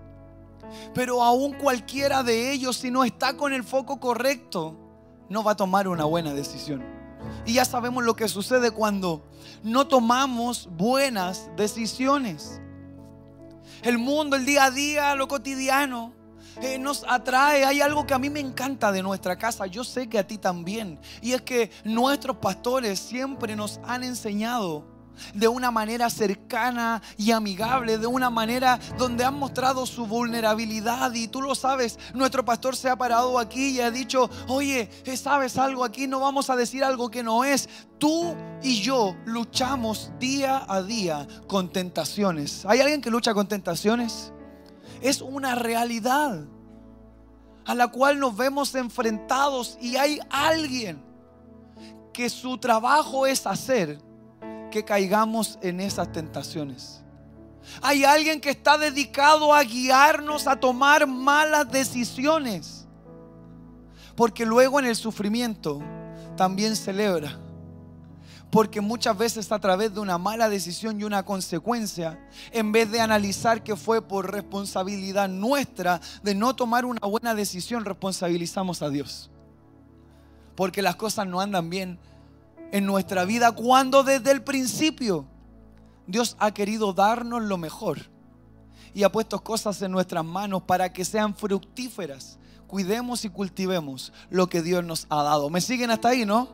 Pero 0.95 1.23
aún 1.23 1.55
cualquiera 1.55 2.23
de 2.23 2.53
ellos, 2.53 2.77
si 2.77 2.91
no 2.91 3.05
está 3.05 3.37
con 3.37 3.53
el 3.53 3.63
foco 3.65 4.01
correcto, 4.01 4.77
no 5.29 5.43
va 5.43 5.53
a 5.53 5.57
tomar 5.57 5.89
una 5.89 6.05
buena 6.05 6.33
decisión. 6.35 7.02
Y 7.45 7.55
ya 7.55 7.65
sabemos 7.65 8.05
lo 8.05 8.15
que 8.15 8.29
sucede 8.29 8.71
cuando 8.71 9.23
no 9.63 9.87
tomamos 9.87 10.69
buenas 10.77 11.51
decisiones. 11.57 12.61
El 13.83 13.99
mundo, 13.99 14.37
el 14.37 14.45
día 14.45 14.65
a 14.65 14.71
día, 14.71 15.15
lo 15.15 15.29
cotidiano, 15.29 16.13
eh, 16.61 16.79
nos 16.79 17.05
atrae. 17.09 17.65
Hay 17.65 17.81
algo 17.81 18.07
que 18.07 18.15
a 18.15 18.19
mí 18.19 18.31
me 18.31 18.41
encanta 18.41 18.93
de 18.93 19.03
nuestra 19.03 19.37
casa. 19.37 19.67
Yo 19.67 19.85
sé 19.85 20.09
que 20.09 20.19
a 20.19 20.27
ti 20.27 20.39
también. 20.39 21.01
Y 21.21 21.33
es 21.33 21.43
que 21.43 21.71
nuestros 21.85 22.37
pastores 22.37 23.01
siempre 23.01 23.57
nos 23.57 23.81
han 23.85 24.05
enseñado 24.05 24.85
de 25.35 25.49
una 25.49 25.71
manera 25.71 26.11
cercana 26.11 27.03
y 27.17 27.31
amigable, 27.33 27.99
de 27.99 28.07
una 28.07 28.31
manera 28.31 28.79
donde 28.99 29.25
han 29.25 29.39
mostrado 29.39 29.87
su 29.87 30.07
vulnerabilidad. 30.07 31.13
Y 31.15 31.29
tú 31.29 31.43
lo 31.43 31.55
sabes, 31.55 31.99
nuestro 32.15 32.45
pastor 32.45 32.77
se 32.77 32.89
ha 32.89 32.97
parado 32.97 33.39
aquí 33.39 33.71
y 33.71 33.81
ha 33.81 33.91
dicho, 33.91 34.31
oye, 34.49 34.91
¿sabes 35.17 35.57
algo 35.59 35.85
aquí? 35.85 36.07
No 36.07 36.21
vamos 36.21 36.51
a 36.51 36.57
decir 36.57 36.85
algo 36.85 37.11
que 37.11 37.23
no 37.23 37.45
es. 37.45 37.69
Tú 37.99 38.35
y 38.63 38.81
yo 38.81 39.17
luchamos 39.25 40.11
día 40.19 40.65
a 40.69 40.83
día 40.83 41.27
con 41.47 41.73
tentaciones. 41.73 42.65
¿Hay 42.67 42.81
alguien 42.81 43.01
que 43.01 43.11
lucha 43.11 43.35
con 43.35 43.47
tentaciones? 43.47 44.33
Es 45.01 45.21
una 45.21 45.55
realidad 45.55 46.45
a 47.65 47.75
la 47.75 47.89
cual 47.89 48.19
nos 48.19 48.37
vemos 48.37 48.75
enfrentados 48.75 49.79
y 49.81 49.97
hay 49.97 50.19
alguien 50.31 51.03
que 52.13 52.29
su 52.29 52.59
trabajo 52.59 53.27
es 53.27 53.47
hacer 53.47 53.99
que 54.73 54.85
caigamos 54.85 55.61
en 55.63 55.79
esas 55.79 56.11
tentaciones. 56.11 57.03
Hay 57.81 58.03
alguien 58.03 58.41
que 58.41 58.51
está 58.51 58.77
dedicado 58.77 59.55
a 59.55 59.63
guiarnos 59.63 60.49
a 60.49 60.57
tomar 60.57 61.07
malas 61.07 61.71
decisiones. 61.71 62.89
Porque 64.17 64.45
luego 64.45 64.81
en 64.81 64.87
el 64.87 64.97
sufrimiento 64.97 65.81
también 66.37 66.75
celebra. 66.75 67.39
Porque 68.51 68.81
muchas 68.81 69.17
veces 69.17 69.51
a 69.51 69.59
través 69.59 69.95
de 69.95 70.01
una 70.01 70.19
mala 70.19 70.49
decisión 70.49 71.01
y 71.01 71.05
una 71.05 71.25
consecuencia, 71.25 72.19
en 72.51 72.71
vez 72.71 72.91
de 72.91 73.01
analizar 73.01 73.63
que 73.63 73.77
fue 73.77 74.03
por 74.03 74.31
responsabilidad 74.31 75.29
nuestra 75.29 76.01
de 76.23 76.35
no 76.35 76.55
tomar 76.55 76.85
una 76.85 77.01
buena 77.01 77.35
decisión, 77.35 77.85
responsabilizamos 77.85 78.83
a 78.83 78.91
Dios. 78.91 79.31
Porque 80.55 80.83
las 80.83 80.97
cosas 80.97 81.27
no 81.27 81.41
andan 81.41 81.71
bien 81.71 81.99
en 82.73 82.87
nuestra 82.87 83.25
vida 83.25 83.53
cuando 83.53 84.03
desde 84.03 84.33
el 84.33 84.43
principio 84.43 85.27
Dios 86.07 86.37
ha 86.41 86.53
querido 86.53 86.93
darnos 86.93 87.43
lo 87.43 87.59
mejor 87.59 88.11
y 88.95 89.05
ha 89.05 89.13
puesto 89.13 89.43
cosas 89.43 89.81
en 89.83 89.93
nuestras 89.93 90.25
manos 90.25 90.63
para 90.63 90.93
que 90.93 91.05
sean 91.05 91.35
fructíferas. 91.35 92.39
Cuidemos 92.67 93.25
y 93.25 93.29
cultivemos 93.29 94.13
lo 94.31 94.49
que 94.49 94.63
Dios 94.63 94.85
nos 94.85 95.07
ha 95.11 95.23
dado. 95.23 95.49
¿Me 95.51 95.61
siguen 95.61 95.91
hasta 95.91 96.09
ahí, 96.09 96.27
no? 96.27 96.49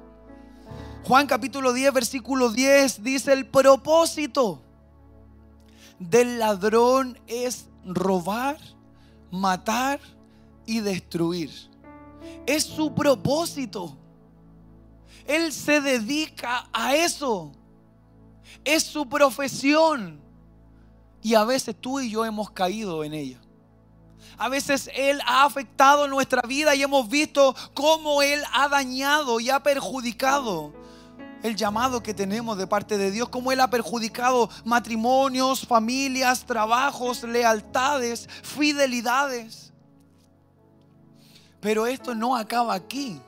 Juan 1.05 1.27
capítulo 1.27 1.73
10, 1.73 1.93
versículo 1.93 2.51
10 2.51 3.03
dice, 3.03 3.33
el 3.33 3.47
propósito 3.47 4.63
del 5.99 6.39
ladrón 6.39 7.19
es 7.27 7.69
robar, 7.85 8.59
matar 9.31 10.01
y 10.67 10.81
destruir. 10.81 11.51
Es 12.47 12.65
su 12.65 12.95
propósito. 12.95 13.97
Él 15.29 15.53
se 15.53 15.81
dedica 15.81 16.69
a 16.73 16.97
eso. 16.97 17.53
Es 18.65 18.83
su 18.83 19.09
profesión. 19.09 20.21
Y 21.23 21.35
a 21.35 21.45
veces 21.45 21.77
tú 21.79 22.01
y 22.01 22.11
yo 22.11 22.25
hemos 22.25 22.51
caído 22.51 23.05
en 23.05 23.13
ella. 23.13 23.39
A 24.39 24.49
veces 24.49 24.91
Él 24.95 25.21
ha 25.27 25.45
afectado 25.45 26.09
nuestra 26.09 26.43
vida 26.43 26.75
y 26.75 26.83
hemos 26.83 27.09
visto 27.09 27.55
cómo 27.75 28.23
Él 28.23 28.41
ha 28.53 28.69
dañado 28.69 29.39
y 29.39 29.51
ha 29.51 29.63
perjudicado 29.63 30.73
el 31.43 31.55
llamado 31.57 32.03
que 32.03 32.15
tenemos 32.15 32.57
de 32.57 32.67
parte 32.67 32.97
de 32.97 33.11
Dios, 33.11 33.29
cómo 33.29 33.53
Él 33.53 33.61
ha 33.61 33.69
perjudicado 33.69 34.49
matrimonios, 34.65 35.67
familias, 35.67 36.47
trabajos, 36.47 37.23
lealtades, 37.23 38.29
fidelidades. 38.43 39.73
Pero 41.61 41.87
esto 41.87 42.15
no 42.15 42.35
acaba 42.35 42.75
aquí. 42.75 43.21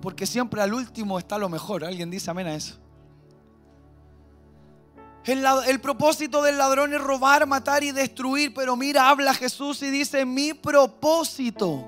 Porque 0.00 0.26
siempre 0.26 0.60
al 0.62 0.74
último 0.74 1.18
está 1.18 1.38
lo 1.38 1.48
mejor. 1.48 1.84
¿Alguien 1.84 2.10
dice 2.10 2.30
amén 2.30 2.46
a 2.46 2.54
eso? 2.54 2.76
El, 5.24 5.44
el, 5.66 5.80
propósito 5.80 6.42
del 6.42 6.56
ladrón 6.56 6.94
es 6.94 7.00
robar, 7.00 7.46
matar 7.46 7.82
y 7.82 7.90
destruir. 7.90 8.54
Pero 8.54 8.76
mira, 8.76 9.08
habla 9.08 9.34
Jesús 9.34 9.82
y 9.82 9.90
dice, 9.90 10.24
mi 10.24 10.54
propósito. 10.54 11.84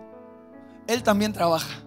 Él 0.86 1.02
también 1.02 1.32
trabaja. 1.32 1.82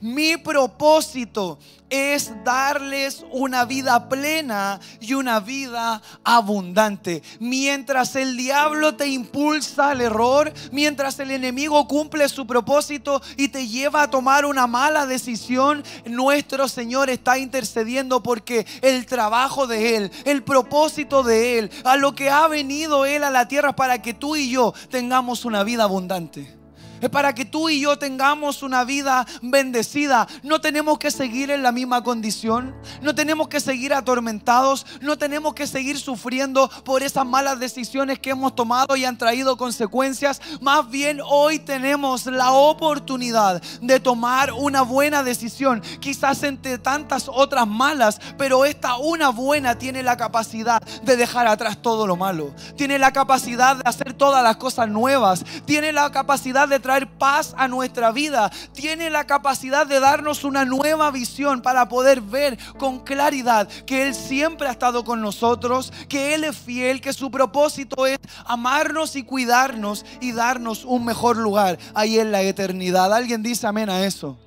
Mi 0.00 0.36
propósito 0.36 1.58
es 1.90 2.32
darles 2.44 3.24
una 3.32 3.64
vida 3.64 4.08
plena 4.08 4.80
y 5.00 5.14
una 5.14 5.40
vida 5.40 6.00
abundante. 6.24 7.22
Mientras 7.40 8.14
el 8.16 8.36
diablo 8.36 8.94
te 8.94 9.08
impulsa 9.08 9.90
al 9.90 10.00
error, 10.00 10.52
mientras 10.70 11.18
el 11.18 11.32
enemigo 11.32 11.86
cumple 11.88 12.28
su 12.28 12.46
propósito 12.46 13.20
y 13.36 13.48
te 13.48 13.66
lleva 13.66 14.02
a 14.02 14.10
tomar 14.10 14.46
una 14.46 14.66
mala 14.66 15.06
decisión, 15.06 15.82
nuestro 16.06 16.68
Señor 16.68 17.10
está 17.10 17.38
intercediendo 17.38 18.22
porque 18.22 18.66
el 18.82 19.04
trabajo 19.06 19.66
de 19.66 19.96
Él, 19.96 20.12
el 20.24 20.42
propósito 20.44 21.22
de 21.22 21.58
Él, 21.58 21.70
a 21.84 21.96
lo 21.96 22.14
que 22.14 22.30
ha 22.30 22.46
venido 22.46 23.04
Él 23.04 23.24
a 23.24 23.30
la 23.30 23.48
tierra 23.48 23.74
para 23.74 24.00
que 24.00 24.14
tú 24.14 24.36
y 24.36 24.50
yo 24.50 24.72
tengamos 24.90 25.44
una 25.44 25.64
vida 25.64 25.84
abundante 25.84 26.59
para 27.08 27.34
que 27.34 27.44
tú 27.44 27.68
y 27.68 27.80
yo 27.80 27.98
tengamos 27.98 28.62
una 28.62 28.84
vida 28.84 29.26
bendecida. 29.42 30.26
No 30.42 30.60
tenemos 30.60 30.98
que 30.98 31.10
seguir 31.10 31.50
en 31.50 31.62
la 31.62 31.72
misma 31.72 32.02
condición, 32.02 32.74
no 33.00 33.14
tenemos 33.14 33.48
que 33.48 33.60
seguir 33.60 33.94
atormentados, 33.94 34.86
no 35.00 35.16
tenemos 35.16 35.54
que 35.54 35.66
seguir 35.66 35.98
sufriendo 35.98 36.68
por 36.84 37.02
esas 37.02 37.26
malas 37.26 37.58
decisiones 37.58 38.18
que 38.18 38.30
hemos 38.30 38.54
tomado 38.54 38.96
y 38.96 39.04
han 39.04 39.18
traído 39.18 39.56
consecuencias. 39.56 40.40
Más 40.60 40.88
bien 40.90 41.20
hoy 41.24 41.58
tenemos 41.58 42.26
la 42.26 42.52
oportunidad 42.52 43.62
de 43.80 44.00
tomar 44.00 44.52
una 44.52 44.82
buena 44.82 45.22
decisión, 45.22 45.82
quizás 46.00 46.42
entre 46.42 46.78
tantas 46.78 47.28
otras 47.28 47.66
malas, 47.66 48.20
pero 48.36 48.64
esta 48.64 48.96
una 48.96 49.30
buena 49.30 49.76
tiene 49.76 50.02
la 50.02 50.16
capacidad 50.16 50.82
de 51.02 51.16
dejar 51.16 51.46
atrás 51.46 51.78
todo 51.80 52.06
lo 52.06 52.16
malo, 52.16 52.54
tiene 52.76 52.98
la 52.98 53.12
capacidad 53.12 53.76
de 53.76 53.82
hacer 53.84 54.14
todas 54.14 54.42
las 54.42 54.56
cosas 54.56 54.88
nuevas, 54.88 55.44
tiene 55.64 55.92
la 55.92 56.10
capacidad 56.10 56.68
de 56.68 56.80
paz 57.18 57.54
a 57.56 57.68
nuestra 57.68 58.12
vida. 58.12 58.50
Tiene 58.72 59.10
la 59.10 59.26
capacidad 59.26 59.86
de 59.86 60.00
darnos 60.00 60.44
una 60.44 60.64
nueva 60.64 61.10
visión 61.10 61.62
para 61.62 61.88
poder 61.88 62.20
ver 62.20 62.58
con 62.78 63.00
claridad 63.00 63.68
que 63.86 64.06
Él 64.06 64.14
siempre 64.14 64.68
ha 64.68 64.72
estado 64.72 65.04
con 65.04 65.20
nosotros, 65.20 65.92
que 66.08 66.34
Él 66.34 66.44
es 66.44 66.56
fiel, 66.56 67.00
que 67.00 67.12
su 67.12 67.30
propósito 67.30 68.06
es 68.06 68.18
amarnos 68.44 69.16
y 69.16 69.22
cuidarnos 69.22 70.04
y 70.20 70.32
darnos 70.32 70.84
un 70.84 71.04
mejor 71.04 71.36
lugar 71.36 71.78
ahí 71.94 72.18
en 72.18 72.32
la 72.32 72.42
eternidad. 72.42 73.12
¿Alguien 73.14 73.42
dice 73.42 73.66
amén 73.66 73.90
a 73.90 74.04
eso? 74.04 74.38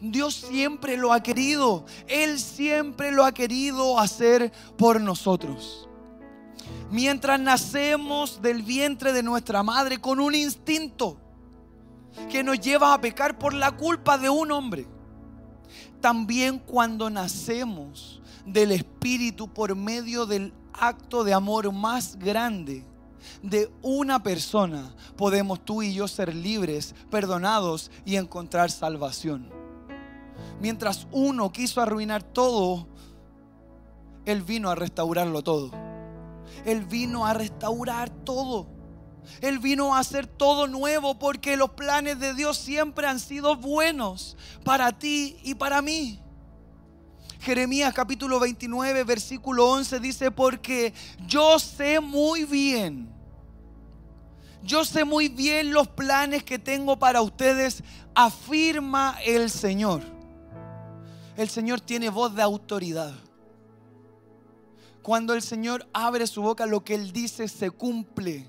Dios 0.00 0.34
siempre 0.34 0.96
lo 0.96 1.12
ha 1.12 1.22
querido. 1.22 1.86
Él 2.08 2.40
siempre 2.40 3.12
lo 3.12 3.24
ha 3.24 3.32
querido 3.32 4.00
hacer 4.00 4.52
por 4.76 5.00
nosotros. 5.00 5.88
Mientras 6.90 7.38
nacemos 7.38 8.42
del 8.42 8.62
vientre 8.62 9.12
de 9.12 9.22
nuestra 9.22 9.62
madre 9.62 10.00
con 10.00 10.20
un 10.20 10.34
instinto, 10.34 11.21
que 12.30 12.42
nos 12.42 12.60
lleva 12.60 12.94
a 12.94 13.00
pecar 13.00 13.38
por 13.38 13.54
la 13.54 13.72
culpa 13.72 14.18
de 14.18 14.28
un 14.28 14.50
hombre. 14.52 14.86
También 16.00 16.58
cuando 16.58 17.10
nacemos 17.10 18.20
del 18.44 18.72
Espíritu 18.72 19.48
por 19.48 19.74
medio 19.76 20.26
del 20.26 20.52
acto 20.72 21.24
de 21.24 21.32
amor 21.32 21.72
más 21.72 22.16
grande 22.16 22.84
de 23.42 23.70
una 23.82 24.22
persona, 24.22 24.94
podemos 25.16 25.64
tú 25.64 25.82
y 25.82 25.94
yo 25.94 26.08
ser 26.08 26.34
libres, 26.34 26.94
perdonados 27.10 27.90
y 28.04 28.16
encontrar 28.16 28.70
salvación. 28.70 29.48
Mientras 30.60 31.06
uno 31.12 31.52
quiso 31.52 31.80
arruinar 31.80 32.22
todo, 32.22 32.86
Él 34.24 34.42
vino 34.42 34.70
a 34.70 34.74
restaurarlo 34.74 35.42
todo. 35.42 35.70
Él 36.64 36.84
vino 36.84 37.26
a 37.26 37.34
restaurar 37.34 38.10
todo. 38.10 38.66
Él 39.40 39.58
vino 39.58 39.94
a 39.94 40.00
hacer 40.00 40.26
todo 40.26 40.66
nuevo 40.66 41.18
porque 41.18 41.56
los 41.56 41.70
planes 41.70 42.18
de 42.18 42.34
Dios 42.34 42.58
siempre 42.58 43.06
han 43.06 43.20
sido 43.20 43.56
buenos 43.56 44.36
para 44.64 44.92
ti 44.92 45.36
y 45.42 45.54
para 45.54 45.82
mí. 45.82 46.20
Jeremías 47.40 47.92
capítulo 47.92 48.38
29, 48.38 49.02
versículo 49.02 49.68
11 49.70 49.98
dice, 49.98 50.30
porque 50.30 50.94
yo 51.26 51.58
sé 51.58 51.98
muy 51.98 52.44
bien, 52.44 53.12
yo 54.62 54.84
sé 54.84 55.04
muy 55.04 55.28
bien 55.28 55.72
los 55.72 55.88
planes 55.88 56.44
que 56.44 56.60
tengo 56.60 57.00
para 57.00 57.20
ustedes, 57.20 57.82
afirma 58.14 59.16
el 59.24 59.50
Señor. 59.50 60.02
El 61.36 61.48
Señor 61.48 61.80
tiene 61.80 62.10
voz 62.10 62.34
de 62.36 62.42
autoridad. 62.42 63.12
Cuando 65.02 65.34
el 65.34 65.42
Señor 65.42 65.88
abre 65.92 66.28
su 66.28 66.42
boca, 66.42 66.64
lo 66.66 66.84
que 66.84 66.94
Él 66.94 67.12
dice 67.12 67.48
se 67.48 67.70
cumple. 67.70 68.48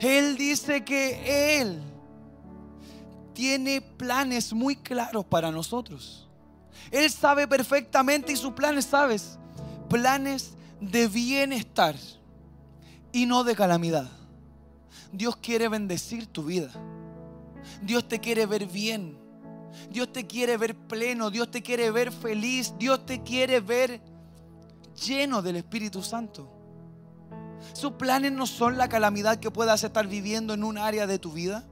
Él 0.00 0.36
dice 0.36 0.84
que 0.84 1.60
Él 1.60 1.82
tiene 3.32 3.80
planes 3.80 4.52
muy 4.52 4.76
claros 4.76 5.24
para 5.24 5.50
nosotros. 5.50 6.26
Él 6.90 7.10
sabe 7.10 7.46
perfectamente 7.46 8.32
y 8.32 8.36
sus 8.36 8.52
planes, 8.52 8.86
¿sabes? 8.86 9.38
Planes 9.88 10.52
de 10.80 11.08
bienestar 11.08 11.96
y 13.12 13.26
no 13.26 13.44
de 13.44 13.54
calamidad. 13.54 14.10
Dios 15.12 15.36
quiere 15.36 15.68
bendecir 15.68 16.26
tu 16.26 16.44
vida. 16.44 16.70
Dios 17.82 18.06
te 18.08 18.20
quiere 18.20 18.46
ver 18.46 18.66
bien. 18.66 19.18
Dios 19.90 20.12
te 20.12 20.26
quiere 20.26 20.56
ver 20.56 20.74
pleno. 20.74 21.30
Dios 21.30 21.50
te 21.50 21.62
quiere 21.62 21.90
ver 21.90 22.12
feliz. 22.12 22.74
Dios 22.78 23.04
te 23.06 23.22
quiere 23.22 23.60
ver 23.60 24.00
lleno 25.06 25.42
del 25.42 25.56
Espíritu 25.56 26.02
Santo. 26.02 26.55
Sus 27.72 27.92
planes 27.92 28.32
no 28.32 28.46
son 28.46 28.76
la 28.76 28.88
calamidad 28.88 29.38
que 29.38 29.50
puedas 29.50 29.82
estar 29.84 30.06
viviendo 30.06 30.54
en 30.54 30.64
un 30.64 30.78
área 30.78 31.06
de 31.06 31.18
tu 31.18 31.32
vida. 31.32 31.64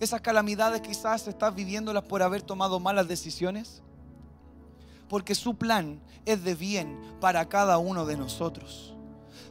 Esas 0.00 0.20
calamidades 0.20 0.80
quizás 0.80 1.26
estás 1.28 1.54
viviéndolas 1.54 2.04
por 2.04 2.22
haber 2.22 2.42
tomado 2.42 2.80
malas 2.80 3.08
decisiones. 3.08 3.82
Porque 5.08 5.34
su 5.34 5.56
plan 5.56 6.00
es 6.24 6.44
de 6.44 6.54
bien 6.54 7.00
para 7.20 7.48
cada 7.48 7.78
uno 7.78 8.06
de 8.06 8.16
nosotros. 8.16 8.94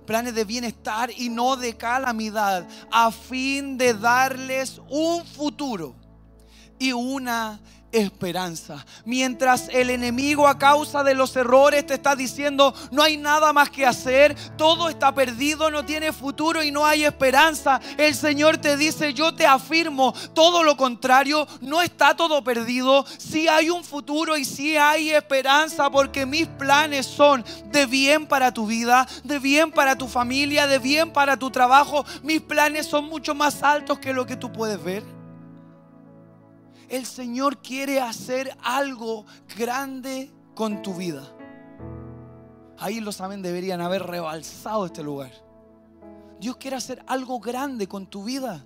Planes 0.06 0.36
de 0.36 0.44
bienestar 0.44 1.12
y 1.16 1.30
no 1.30 1.56
de 1.56 1.78
calamidad, 1.78 2.68
a 2.92 3.12
fin 3.12 3.78
de 3.78 3.94
darles 3.94 4.82
un 4.90 5.26
futuro 5.26 5.96
y 6.78 6.92
una 6.92 7.62
esperanza. 7.94 8.86
Mientras 9.06 9.70
el 9.70 9.90
enemigo 9.90 10.48
a 10.48 10.58
causa 10.58 11.04
de 11.04 11.14
los 11.14 11.36
errores 11.36 11.86
te 11.86 11.94
está 11.94 12.16
diciendo, 12.16 12.74
no 12.92 13.02
hay 13.02 13.18
nada 13.18 13.54
más 13.54 13.70
que 13.70 13.86
hacer, 13.86 14.36
todo 14.58 14.90
está 14.90 15.14
perdido, 15.14 15.72
no 15.72 15.86
tiene 15.86 16.12
futuro 16.12 16.64
y 16.64 16.72
no 16.72 16.86
hay 16.86 17.06
esperanza. 17.06 17.80
El 17.98 18.16
Señor 18.16 18.58
te 18.58 18.76
dice, 18.76 19.14
yo 19.14 19.34
te 19.34 19.46
afirmo 19.46 20.14
todo 20.34 20.64
lo 20.64 20.76
contrario, 20.76 21.48
no 21.62 21.82
está 21.82 22.16
todo 22.16 22.44
perdido, 22.44 23.06
sí 23.18 23.48
hay 23.48 23.70
un 23.70 23.84
futuro 23.84 24.36
y 24.36 24.44
sí 24.44 24.76
hay 24.76 25.12
esperanza 25.12 25.90
porque 25.90 26.26
mis 26.26 26.48
planes 26.48 27.06
son 27.06 27.46
de 27.72 27.86
bien 27.86 28.26
para 28.26 28.54
tu 28.54 28.66
vida, 28.66 29.08
de 29.24 29.40
bien 29.40 29.72
para 29.72 29.98
tu 29.98 30.08
familia, 30.08 30.68
de 30.68 30.80
bien 30.80 31.12
para 31.12 31.38
tu 31.38 31.52
trabajo. 31.52 32.06
Mis 32.24 32.42
planes 32.42 32.88
son 32.88 33.06
mucho 33.06 33.36
más 33.36 33.62
altos 33.62 34.00
que 34.00 34.14
lo 34.14 34.26
que 34.26 34.36
tú 34.36 34.52
puedes 34.52 34.84
ver 34.84 35.23
el 36.94 37.08
Señor 37.08 37.58
quiere 37.58 38.00
hacer 38.00 38.56
algo 38.62 39.26
grande 39.58 40.32
con 40.54 40.84
tu 40.84 40.94
vida. 40.94 41.24
Ahí 42.78 43.00
lo 43.00 43.12
saben, 43.12 43.42
deberían 43.42 43.82
haber 43.82 44.04
rebalsado 44.04 44.86
este 44.86 45.02
lugar. 45.02 45.32
Dios 46.40 46.56
quiere 46.58 46.78
hacer 46.78 47.04
algo 47.08 47.40
grande 47.40 47.88
con 47.88 48.06
tu 48.06 48.24
vida. 48.24 48.64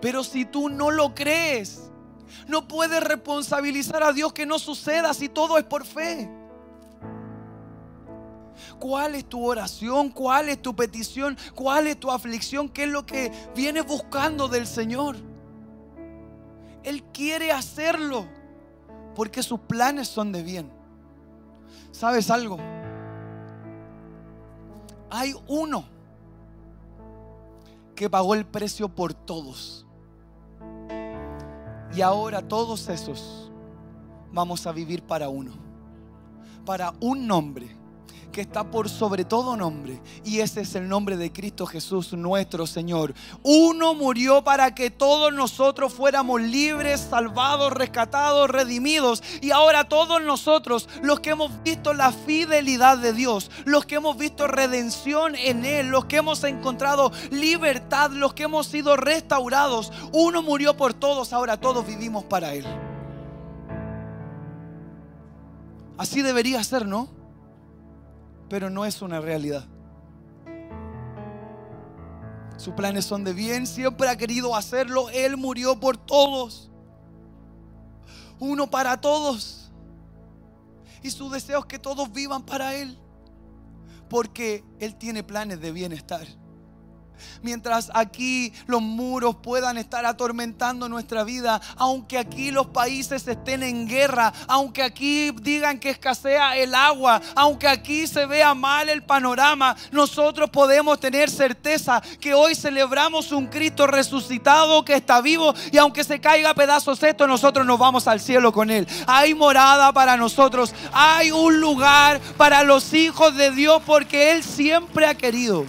Pero 0.00 0.24
si 0.24 0.46
tú 0.46 0.70
no 0.70 0.90
lo 0.90 1.14
crees, 1.14 1.90
no 2.46 2.66
puedes 2.66 3.02
responsabilizar 3.04 4.02
a 4.02 4.14
Dios 4.14 4.32
que 4.32 4.46
no 4.46 4.58
suceda 4.58 5.12
si 5.12 5.28
todo 5.28 5.58
es 5.58 5.64
por 5.64 5.84
fe. 5.84 6.30
¿Cuál 8.78 9.16
es 9.16 9.28
tu 9.28 9.44
oración? 9.44 10.08
¿Cuál 10.08 10.48
es 10.48 10.62
tu 10.62 10.74
petición? 10.74 11.36
¿Cuál 11.54 11.88
es 11.88 12.00
tu 12.00 12.10
aflicción? 12.10 12.70
¿Qué 12.70 12.84
es 12.84 12.88
lo 12.88 13.04
que 13.04 13.30
vienes 13.54 13.84
buscando 13.84 14.48
del 14.48 14.66
Señor? 14.66 15.27
Él 16.88 17.04
quiere 17.12 17.52
hacerlo 17.52 18.24
porque 19.14 19.42
sus 19.42 19.60
planes 19.60 20.08
son 20.08 20.32
de 20.32 20.42
bien. 20.42 20.70
¿Sabes 21.92 22.30
algo? 22.30 22.56
Hay 25.10 25.34
uno 25.48 25.84
que 27.94 28.08
pagó 28.08 28.34
el 28.34 28.46
precio 28.46 28.88
por 28.88 29.12
todos. 29.12 29.86
Y 31.94 32.00
ahora 32.00 32.40
todos 32.40 32.88
esos 32.88 33.52
vamos 34.32 34.66
a 34.66 34.72
vivir 34.72 35.02
para 35.02 35.28
uno. 35.28 35.52
Para 36.64 36.94
un 37.00 37.26
nombre 37.26 37.68
que 38.38 38.42
está 38.42 38.70
por 38.70 38.88
sobre 38.88 39.24
todo 39.24 39.56
nombre. 39.56 40.00
Y 40.24 40.38
ese 40.38 40.60
es 40.60 40.76
el 40.76 40.88
nombre 40.88 41.16
de 41.16 41.32
Cristo 41.32 41.66
Jesús, 41.66 42.12
nuestro 42.12 42.68
Señor. 42.68 43.12
Uno 43.42 43.94
murió 43.94 44.44
para 44.44 44.76
que 44.76 44.92
todos 44.92 45.34
nosotros 45.34 45.92
fuéramos 45.92 46.40
libres, 46.40 47.00
salvados, 47.10 47.72
rescatados, 47.72 48.48
redimidos. 48.48 49.24
Y 49.40 49.50
ahora 49.50 49.88
todos 49.88 50.22
nosotros, 50.22 50.88
los 51.02 51.18
que 51.18 51.30
hemos 51.30 51.50
visto 51.64 51.94
la 51.94 52.12
fidelidad 52.12 52.98
de 52.98 53.12
Dios, 53.12 53.50
los 53.64 53.86
que 53.86 53.96
hemos 53.96 54.16
visto 54.16 54.46
redención 54.46 55.34
en 55.34 55.64
Él, 55.64 55.88
los 55.88 56.04
que 56.04 56.18
hemos 56.18 56.44
encontrado 56.44 57.10
libertad, 57.32 58.12
los 58.12 58.34
que 58.34 58.44
hemos 58.44 58.68
sido 58.68 58.96
restaurados, 58.96 59.92
uno 60.12 60.44
murió 60.44 60.76
por 60.76 60.94
todos, 60.94 61.32
ahora 61.32 61.56
todos 61.56 61.84
vivimos 61.84 62.22
para 62.22 62.54
Él. 62.54 62.64
Así 65.96 66.22
debería 66.22 66.62
ser, 66.62 66.86
¿no? 66.86 67.17
Pero 68.48 68.70
no 68.70 68.84
es 68.84 69.02
una 69.02 69.20
realidad. 69.20 69.66
Sus 72.56 72.74
planes 72.74 73.04
son 73.04 73.22
de 73.22 73.32
bien, 73.32 73.66
siempre 73.66 74.08
ha 74.08 74.16
querido 74.16 74.56
hacerlo. 74.56 75.10
Él 75.10 75.36
murió 75.36 75.78
por 75.78 75.96
todos. 75.96 76.70
Uno 78.40 78.68
para 78.68 79.00
todos. 79.00 79.70
Y 81.02 81.10
su 81.10 81.30
deseo 81.30 81.60
es 81.60 81.66
que 81.66 81.78
todos 81.78 82.12
vivan 82.12 82.44
para 82.44 82.74
Él. 82.74 82.98
Porque 84.08 84.64
Él 84.80 84.96
tiene 84.96 85.22
planes 85.22 85.60
de 85.60 85.70
bienestar. 85.70 86.26
Mientras 87.42 87.90
aquí 87.94 88.52
los 88.66 88.82
muros 88.82 89.36
puedan 89.42 89.78
estar 89.78 90.04
atormentando 90.06 90.88
nuestra 90.88 91.24
vida, 91.24 91.60
aunque 91.76 92.18
aquí 92.18 92.50
los 92.50 92.66
países 92.68 93.26
estén 93.26 93.62
en 93.62 93.88
guerra, 93.88 94.32
aunque 94.46 94.82
aquí 94.82 95.30
digan 95.42 95.78
que 95.78 95.90
escasea 95.90 96.56
el 96.56 96.74
agua, 96.74 97.20
aunque 97.34 97.68
aquí 97.68 98.06
se 98.06 98.26
vea 98.26 98.54
mal 98.54 98.88
el 98.88 99.02
panorama, 99.02 99.76
nosotros 99.92 100.50
podemos 100.50 101.00
tener 101.00 101.30
certeza 101.30 102.02
que 102.20 102.34
hoy 102.34 102.54
celebramos 102.54 103.32
un 103.32 103.46
Cristo 103.46 103.86
resucitado 103.86 104.84
que 104.84 104.94
está 104.94 105.20
vivo 105.20 105.54
y 105.72 105.78
aunque 105.78 106.04
se 106.04 106.20
caiga 106.20 106.50
a 106.50 106.54
pedazos 106.54 107.02
esto, 107.02 107.26
nosotros 107.26 107.66
nos 107.66 107.78
vamos 107.78 108.06
al 108.06 108.20
cielo 108.20 108.52
con 108.52 108.70
Él. 108.70 108.86
Hay 109.06 109.34
morada 109.34 109.92
para 109.92 110.16
nosotros, 110.16 110.74
hay 110.92 111.30
un 111.30 111.60
lugar 111.60 112.20
para 112.36 112.62
los 112.62 112.92
hijos 112.94 113.36
de 113.36 113.50
Dios 113.50 113.82
porque 113.84 114.32
Él 114.32 114.42
siempre 114.42 115.06
ha 115.06 115.14
querido 115.14 115.66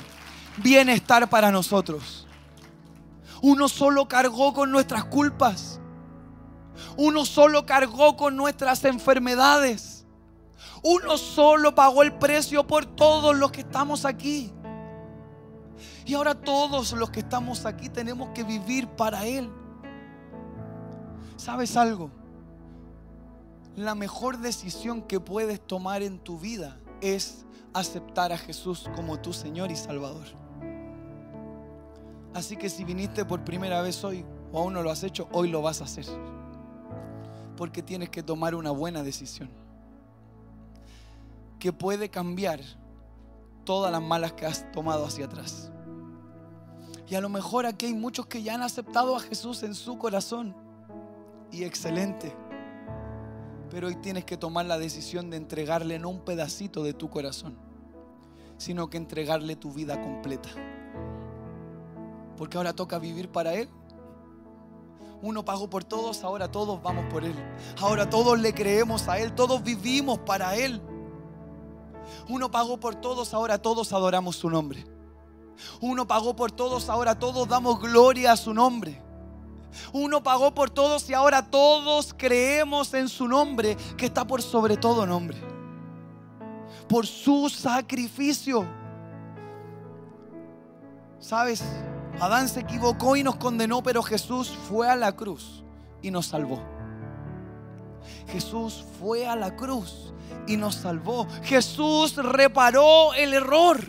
bienestar 0.62 1.30
para 1.30 1.52
nosotros. 1.52 2.28
Uno 3.42 3.70
solo 3.70 4.08
cargó 4.08 4.54
con 4.54 4.72
nuestras 4.72 5.06
culpas. 5.06 5.80
Uno 6.98 7.26
solo 7.26 7.66
cargó 7.66 8.18
con 8.18 8.36
nuestras 8.36 8.84
enfermedades. 8.86 10.06
Uno 10.84 11.18
solo 11.18 11.76
pagó 11.76 12.04
el 12.04 12.14
precio 12.14 12.66
por 12.66 12.86
todos 12.86 13.36
los 13.36 13.52
que 13.52 13.62
estamos 13.62 14.06
aquí. 14.06 14.52
Y 16.06 16.14
ahora 16.14 16.36
todos 16.36 16.94
los 16.94 17.10
que 17.10 17.20
estamos 17.20 17.66
aquí 17.66 17.90
tenemos 17.90 18.30
que 18.30 18.44
vivir 18.44 18.88
para 18.88 19.26
Él. 19.26 19.50
¿Sabes 21.38 21.78
algo? 21.78 22.12
La 23.76 23.96
mejor 23.96 24.40
decisión 24.40 25.02
que 25.02 25.20
puedes 25.20 25.66
tomar 25.66 26.02
en 26.02 26.20
tu 26.20 26.40
vida 26.40 26.78
es 27.02 27.46
aceptar 27.74 28.34
a 28.34 28.38
Jesús 28.38 28.90
como 28.96 29.20
tu 29.20 29.32
Señor 29.32 29.72
y 29.72 29.76
Salvador. 29.76 30.39
Así 32.34 32.56
que 32.56 32.70
si 32.70 32.84
viniste 32.84 33.26
por 33.26 33.44
primera 33.44 33.82
vez 33.82 34.04
hoy 34.04 34.24
o 34.52 34.60
aún 34.60 34.74
no 34.74 34.84
lo 34.84 34.92
has 34.92 35.04
hecho, 35.04 35.28
hoy 35.32 35.50
lo 35.50 35.62
vas 35.62 35.82
a 35.82 35.86
hacer. 35.86 36.06
Porque 37.58 37.82
tienes 37.82 38.10
que 38.10 38.24
tomar 38.24 38.56
una 38.56 38.72
buena 38.72 39.04
decisión. 39.04 39.50
Que 41.58 41.74
puede 41.74 42.10
cambiar 42.10 42.62
todas 43.66 43.92
las 43.92 44.02
malas 44.02 44.34
que 44.34 44.46
has 44.46 44.72
tomado 44.72 45.06
hacia 45.06 45.26
atrás. 45.26 45.72
Y 47.08 47.16
a 47.16 47.22
lo 47.22 47.30
mejor 47.30 47.66
aquí 47.66 47.88
hay 47.88 47.94
muchos 47.94 48.28
que 48.28 48.44
ya 48.44 48.54
han 48.54 48.62
aceptado 48.62 49.16
a 49.16 49.20
Jesús 49.20 49.64
en 49.64 49.74
su 49.74 49.98
corazón. 49.98 50.56
Y 51.52 51.64
excelente. 51.64 52.36
Pero 53.72 53.88
hoy 53.88 53.96
tienes 53.96 54.26
que 54.26 54.38
tomar 54.38 54.68
la 54.68 54.78
decisión 54.78 55.30
de 55.30 55.38
entregarle 55.38 56.00
no 56.00 56.10
un 56.10 56.22
pedacito 56.22 56.84
de 56.84 56.94
tu 56.94 57.10
corazón, 57.10 57.58
sino 58.58 58.90
que 58.90 58.98
entregarle 58.98 59.56
tu 59.56 59.72
vida 59.72 60.02
completa 60.02 60.50
porque 62.40 62.56
ahora 62.56 62.72
toca 62.72 62.98
vivir 63.00 63.28
para 63.28 63.54
Él. 63.54 63.70
Uno 65.22 65.44
pagó 65.44 65.70
por 65.70 65.84
todos, 65.84 66.24
ahora 66.24 66.50
todos 66.50 66.82
vamos 66.82 67.04
por 67.12 67.26
Él. 67.26 67.36
Ahora 67.82 68.10
todos 68.10 68.40
le 68.40 68.54
creemos 68.54 69.10
a 69.10 69.20
Él, 69.20 69.36
todos 69.36 69.62
vivimos 69.62 70.20
para 70.20 70.56
Él. 70.56 70.82
Uno 72.30 72.50
pagó 72.50 72.80
por 72.80 72.96
todos, 72.96 73.34
ahora 73.34 73.62
todos 73.62 73.92
adoramos 73.92 74.38
su 74.38 74.50
nombre. 74.50 74.88
Uno 75.82 76.08
pagó 76.08 76.34
por 76.34 76.50
todos, 76.50 76.88
ahora 76.88 77.20
todos 77.20 77.46
damos 77.46 77.78
gloria 77.82 78.32
a 78.32 78.38
su 78.38 78.54
nombre. 78.54 79.04
Uno 79.92 80.24
pagó 80.24 80.54
por 80.56 80.70
todos 80.70 81.10
y 81.10 81.14
ahora 81.14 81.52
todos 81.52 82.16
creemos 82.18 82.94
en 82.94 83.10
su 83.10 83.28
nombre 83.28 83.76
que 83.98 84.06
está 84.06 84.26
por 84.26 84.42
sobre 84.42 84.78
todo 84.78 85.06
nombre. 85.06 85.38
Por 86.88 87.06
su 87.06 87.50
sacrificio. 87.50 88.66
¿Sabes? 91.20 91.62
Adán 92.20 92.50
se 92.50 92.62
equivocó 92.62 93.16
y 93.16 93.24
nos 93.24 93.38
condenó, 93.38 93.82
pero 93.82 94.04
Jesús 94.04 94.50
fue 94.68 94.90
a 94.90 94.96
la 94.96 95.16
cruz 95.16 95.64
y 96.02 96.12
nos 96.12 96.28
salvó. 96.28 96.60
Jesús 98.28 98.86
fue 99.00 99.28
a 99.28 99.36
la 99.36 99.56
cruz 99.56 100.14
y 100.48 100.58
nos 100.58 100.76
salvó. 100.76 101.28
Jesús 101.44 102.16
reparó 102.18 103.14
el 103.14 103.34
error. 103.34 103.80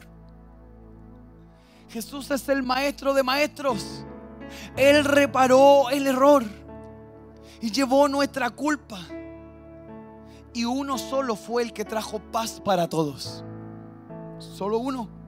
Jesús 1.88 2.30
es 2.30 2.48
el 2.48 2.62
maestro 2.62 3.14
de 3.14 3.22
maestros. 3.22 4.04
Él 4.76 5.04
reparó 5.04 5.90
el 5.90 6.06
error 6.06 6.44
y 7.60 7.70
llevó 7.70 8.08
nuestra 8.08 8.50
culpa 8.50 8.98
y 10.52 10.64
uno 10.64 10.98
solo 10.98 11.36
fue 11.36 11.62
el 11.62 11.72
que 11.72 11.84
trajo 11.84 12.18
paz 12.18 12.60
para 12.64 12.88
todos. 12.88 13.44
Solo 14.38 14.78
uno. 14.78 15.19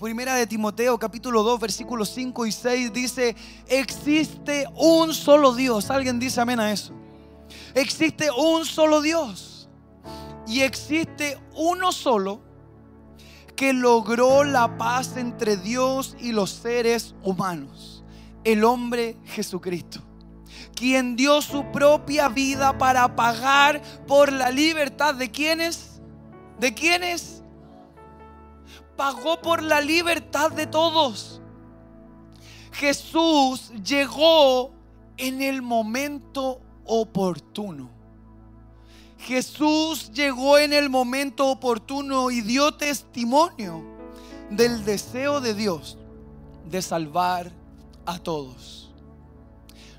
Primera 0.00 0.34
de 0.34 0.46
Timoteo 0.46 0.98
capítulo 0.98 1.42
2 1.42 1.60
versículos 1.60 2.08
5 2.14 2.46
y 2.46 2.52
6 2.52 2.92
dice, 2.92 3.36
existe 3.68 4.66
un 4.74 5.12
solo 5.12 5.54
Dios. 5.54 5.90
¿Alguien 5.90 6.18
dice 6.18 6.40
amén 6.40 6.58
a 6.58 6.72
eso? 6.72 6.94
Existe 7.74 8.30
un 8.30 8.64
solo 8.64 9.02
Dios. 9.02 9.68
Y 10.46 10.62
existe 10.62 11.38
uno 11.54 11.92
solo 11.92 12.40
que 13.54 13.74
logró 13.74 14.42
la 14.42 14.78
paz 14.78 15.18
entre 15.18 15.58
Dios 15.58 16.16
y 16.18 16.32
los 16.32 16.50
seres 16.50 17.14
humanos. 17.22 18.02
El 18.42 18.64
hombre 18.64 19.18
Jesucristo 19.26 20.00
quien 20.74 21.14
dio 21.14 21.42
su 21.42 21.70
propia 21.72 22.30
vida 22.30 22.78
para 22.78 23.14
pagar 23.14 23.82
por 24.06 24.32
la 24.32 24.50
libertad 24.50 25.14
de 25.14 25.30
quienes, 25.30 26.00
de 26.58 26.72
quienes, 26.72 27.39
pagó 29.00 29.40
por 29.40 29.62
la 29.62 29.80
libertad 29.80 30.50
de 30.50 30.66
todos. 30.66 31.40
Jesús 32.70 33.72
llegó 33.82 34.72
en 35.16 35.40
el 35.40 35.62
momento 35.62 36.60
oportuno. 36.84 37.88
Jesús 39.16 40.12
llegó 40.12 40.58
en 40.58 40.74
el 40.74 40.90
momento 40.90 41.46
oportuno 41.46 42.30
y 42.30 42.42
dio 42.42 42.74
testimonio 42.74 43.82
del 44.50 44.84
deseo 44.84 45.40
de 45.40 45.54
Dios 45.54 45.96
de 46.66 46.82
salvar 46.82 47.50
a 48.04 48.18
todos. 48.18 48.79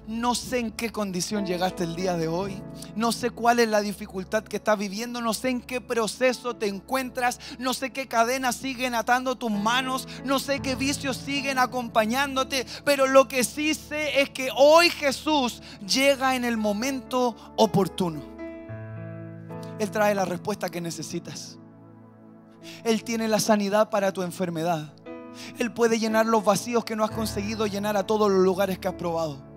No 0.08 0.34
sé 0.34 0.60
en 0.60 0.72
qué 0.72 0.92
condición 0.92 1.46
llegaste 1.46 1.84
el 1.84 1.96
día 1.96 2.18
de 2.18 2.28
hoy. 2.28 2.62
No 2.96 3.12
sé 3.12 3.30
cuál 3.30 3.60
es 3.60 3.70
la 3.70 3.82
dificultad 3.82 4.44
que 4.44 4.58
estás 4.58 4.78
viviendo. 4.78 5.22
No 5.22 5.34
sé 5.34 5.50
en 5.50 5.62
qué 5.62 5.80
proceso 5.80 6.56
te 6.56 6.68
encuentras. 6.68 7.40
No 7.60 7.74
sé 7.74 7.94
qué 7.94 8.08
cadenas 8.08 8.56
siguen 8.56 8.96
atando 8.96 9.36
tus 9.36 9.52
manos. 9.52 10.08
No 10.26 10.40
sé 10.40 10.60
qué 10.60 10.76
vicios 10.76 11.18
siguen 11.18 11.60
acompañándote. 11.60 12.66
Pero 12.84 13.06
lo 13.06 13.28
que 13.28 13.44
sí 13.44 13.76
sé 13.76 14.22
es 14.22 14.32
que 14.32 14.50
hoy 14.56 14.90
Jesús 14.90 15.62
llega 15.88 16.36
en 16.36 16.46
el 16.46 16.58
momento 16.58 17.54
oportuno. 17.56 18.22
Él 19.80 19.92
trae 19.92 20.16
la 20.16 20.26
respuesta 20.26 20.70
que 20.70 20.82
necesitas. 20.82 21.58
Él 22.84 23.04
tiene 23.04 23.28
la 23.28 23.40
sanidad 23.40 23.90
para 23.90 24.12
tu 24.12 24.24
enfermedad. 24.24 24.94
Él 25.58 25.72
puede 25.72 26.00
llenar 26.00 26.26
los 26.26 26.44
vacíos 26.44 26.84
que 26.84 26.96
no 26.96 27.04
has 27.04 27.12
conseguido 27.12 27.68
llenar 27.68 27.98
a 27.98 28.06
todos 28.06 28.30
los 28.30 28.44
lugares 28.44 28.80
que 28.80 28.88
has 28.88 28.96
probado. 28.96 29.51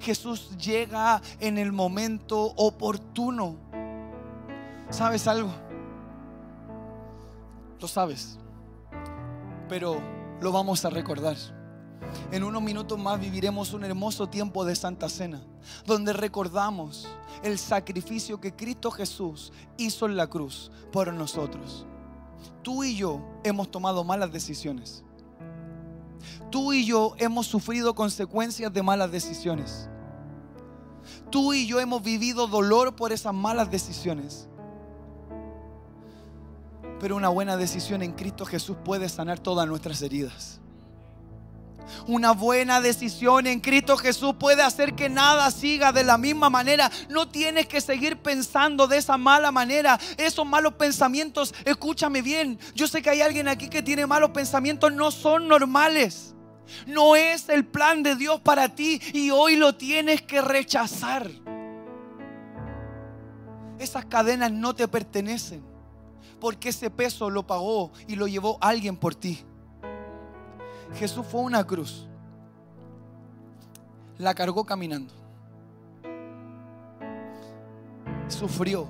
Jesús 0.00 0.56
llega 0.56 1.20
en 1.40 1.58
el 1.58 1.72
momento 1.72 2.52
oportuno. 2.56 3.56
¿Sabes 4.90 5.26
algo? 5.26 5.50
Lo 7.80 7.88
sabes, 7.88 8.38
pero 9.68 10.00
lo 10.40 10.52
vamos 10.52 10.84
a 10.84 10.90
recordar. 10.90 11.36
En 12.30 12.44
unos 12.44 12.62
minutos 12.62 12.98
más 12.98 13.20
viviremos 13.20 13.72
un 13.72 13.84
hermoso 13.84 14.28
tiempo 14.28 14.64
de 14.64 14.76
Santa 14.76 15.08
Cena, 15.08 15.42
donde 15.86 16.12
recordamos 16.12 17.08
el 17.42 17.58
sacrificio 17.58 18.40
que 18.40 18.54
Cristo 18.54 18.90
Jesús 18.90 19.52
hizo 19.76 20.06
en 20.06 20.16
la 20.16 20.26
cruz 20.26 20.70
por 20.92 21.12
nosotros. 21.12 21.86
Tú 22.62 22.84
y 22.84 22.96
yo 22.96 23.20
hemos 23.44 23.70
tomado 23.70 24.04
malas 24.04 24.32
decisiones. 24.32 25.03
Tú 26.50 26.72
y 26.72 26.84
yo 26.84 27.14
hemos 27.18 27.46
sufrido 27.46 27.94
consecuencias 27.94 28.72
de 28.72 28.82
malas 28.82 29.10
decisiones. 29.10 29.88
Tú 31.30 31.52
y 31.52 31.66
yo 31.66 31.80
hemos 31.80 32.02
vivido 32.02 32.46
dolor 32.46 32.96
por 32.96 33.12
esas 33.12 33.34
malas 33.34 33.70
decisiones. 33.70 34.48
Pero 37.00 37.16
una 37.16 37.28
buena 37.28 37.56
decisión 37.56 38.02
en 38.02 38.12
Cristo 38.12 38.46
Jesús 38.46 38.76
puede 38.84 39.08
sanar 39.08 39.38
todas 39.38 39.68
nuestras 39.68 40.00
heridas. 40.02 40.60
Una 42.06 42.32
buena 42.32 42.80
decisión 42.80 43.46
en 43.46 43.60
Cristo 43.60 43.96
Jesús 43.96 44.34
puede 44.38 44.62
hacer 44.62 44.94
que 44.94 45.08
nada 45.08 45.50
siga 45.50 45.92
de 45.92 46.04
la 46.04 46.18
misma 46.18 46.50
manera. 46.50 46.90
No 47.08 47.28
tienes 47.28 47.66
que 47.66 47.80
seguir 47.80 48.18
pensando 48.18 48.86
de 48.86 48.98
esa 48.98 49.16
mala 49.16 49.50
manera. 49.50 49.98
Esos 50.16 50.46
malos 50.46 50.74
pensamientos, 50.74 51.54
escúchame 51.64 52.22
bien. 52.22 52.58
Yo 52.74 52.86
sé 52.86 53.02
que 53.02 53.10
hay 53.10 53.20
alguien 53.20 53.48
aquí 53.48 53.68
que 53.68 53.82
tiene 53.82 54.06
malos 54.06 54.30
pensamientos, 54.30 54.92
no 54.92 55.10
son 55.10 55.48
normales. 55.48 56.34
No 56.86 57.14
es 57.14 57.48
el 57.48 57.66
plan 57.66 58.02
de 58.02 58.16
Dios 58.16 58.40
para 58.40 58.74
ti 58.74 59.00
y 59.12 59.30
hoy 59.30 59.56
lo 59.56 59.74
tienes 59.74 60.22
que 60.22 60.40
rechazar. 60.40 61.30
Esas 63.78 64.06
cadenas 64.06 64.52
no 64.52 64.74
te 64.74 64.88
pertenecen 64.88 65.64
porque 66.40 66.70
ese 66.70 66.90
peso 66.90 67.30
lo 67.30 67.46
pagó 67.46 67.92
y 68.06 68.16
lo 68.16 68.26
llevó 68.26 68.58
alguien 68.60 68.96
por 68.96 69.14
ti. 69.14 69.44
Jesús 70.92 71.26
fue 71.26 71.40
una 71.40 71.64
cruz. 71.64 72.06
La 74.18 74.34
cargó 74.34 74.64
caminando. 74.64 75.12
Sufrió. 78.28 78.86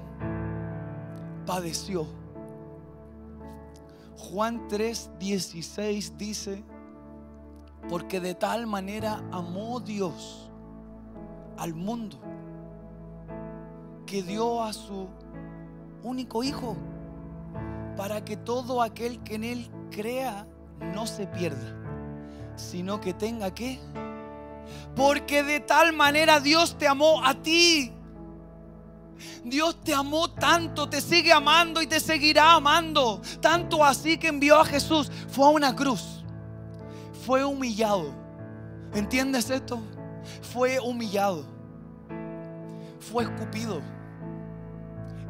Padeció. 1.46 2.06
Juan 4.16 4.68
3:16 4.68 6.16
dice, 6.16 6.64
porque 7.88 8.20
de 8.20 8.34
tal 8.34 8.66
manera 8.66 9.22
amó 9.30 9.80
Dios 9.80 10.50
al 11.56 11.74
mundo 11.74 12.18
que 14.06 14.22
dio 14.22 14.62
a 14.62 14.72
su 14.72 15.08
único 16.02 16.42
hijo 16.42 16.76
para 17.96 18.24
que 18.24 18.36
todo 18.36 18.82
aquel 18.82 19.22
que 19.22 19.36
en 19.36 19.44
él 19.44 19.70
crea 19.90 20.46
no 20.94 21.06
se 21.06 21.26
pierda, 21.26 21.76
sino 22.56 23.00
que 23.00 23.14
tenga 23.14 23.52
que. 23.52 23.80
Porque 24.96 25.42
de 25.42 25.60
tal 25.60 25.92
manera 25.92 26.40
Dios 26.40 26.76
te 26.78 26.88
amó 26.88 27.24
a 27.24 27.34
ti. 27.34 27.92
Dios 29.44 29.80
te 29.82 29.94
amó 29.94 30.30
tanto, 30.30 30.88
te 30.88 31.00
sigue 31.00 31.32
amando 31.32 31.80
y 31.80 31.86
te 31.86 32.00
seguirá 32.00 32.54
amando. 32.54 33.20
Tanto 33.40 33.84
así 33.84 34.18
que 34.18 34.28
envió 34.28 34.58
a 34.58 34.64
Jesús. 34.64 35.10
Fue 35.28 35.46
a 35.46 35.50
una 35.50 35.74
cruz 35.74 36.24
fue 37.24 37.44
humillado. 37.44 38.14
¿Entiendes 38.92 39.48
esto? 39.50 39.80
Fue 40.52 40.78
humillado. 40.78 41.44
Fue 43.00 43.24
escupido. 43.24 43.80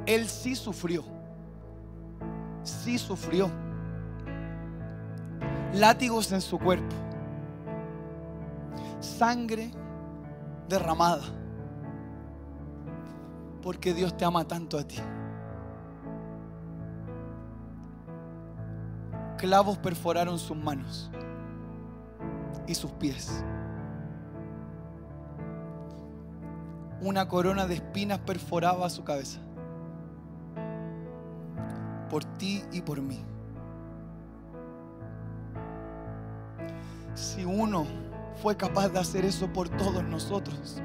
Él 0.07 0.29
sí 0.29 0.57
sufrió. 0.57 1.05
Sí 2.63 2.99
sufrió. 2.99 3.51
Látigos 5.73 6.33
en 6.33 6.41
su 6.41 6.59
cuerpo. 6.59 6.95
Sangre 9.19 9.71
derramada. 10.69 11.23
Porque 13.63 13.95
Dios 13.95 14.17
te 14.17 14.25
ama 14.25 14.45
tanto 14.45 14.77
a 14.77 14.83
ti. 14.83 14.99
Clavos 19.39 19.79
perforaron 19.79 20.39
sus 20.39 20.57
manos 20.57 21.11
y 22.67 22.75
sus 22.75 22.91
pies. 22.93 23.45
Una 27.01 27.29
corona 27.29 27.67
de 27.67 27.75
espinas 27.75 28.19
perforaba 28.19 28.89
su 28.91 29.05
cabeza. 29.05 29.39
Por 32.11 32.25
ti 32.25 32.65
y 32.73 32.81
por 32.81 33.01
mí. 33.01 33.23
Si 37.15 37.45
uno 37.45 38.04
fue 38.43 38.57
capaz 38.57 38.89
de 38.89 38.99
hacer 38.99 39.25
eso 39.25 39.53
por 39.53 39.69
todos 39.69 40.03
nosotros, 40.05 40.77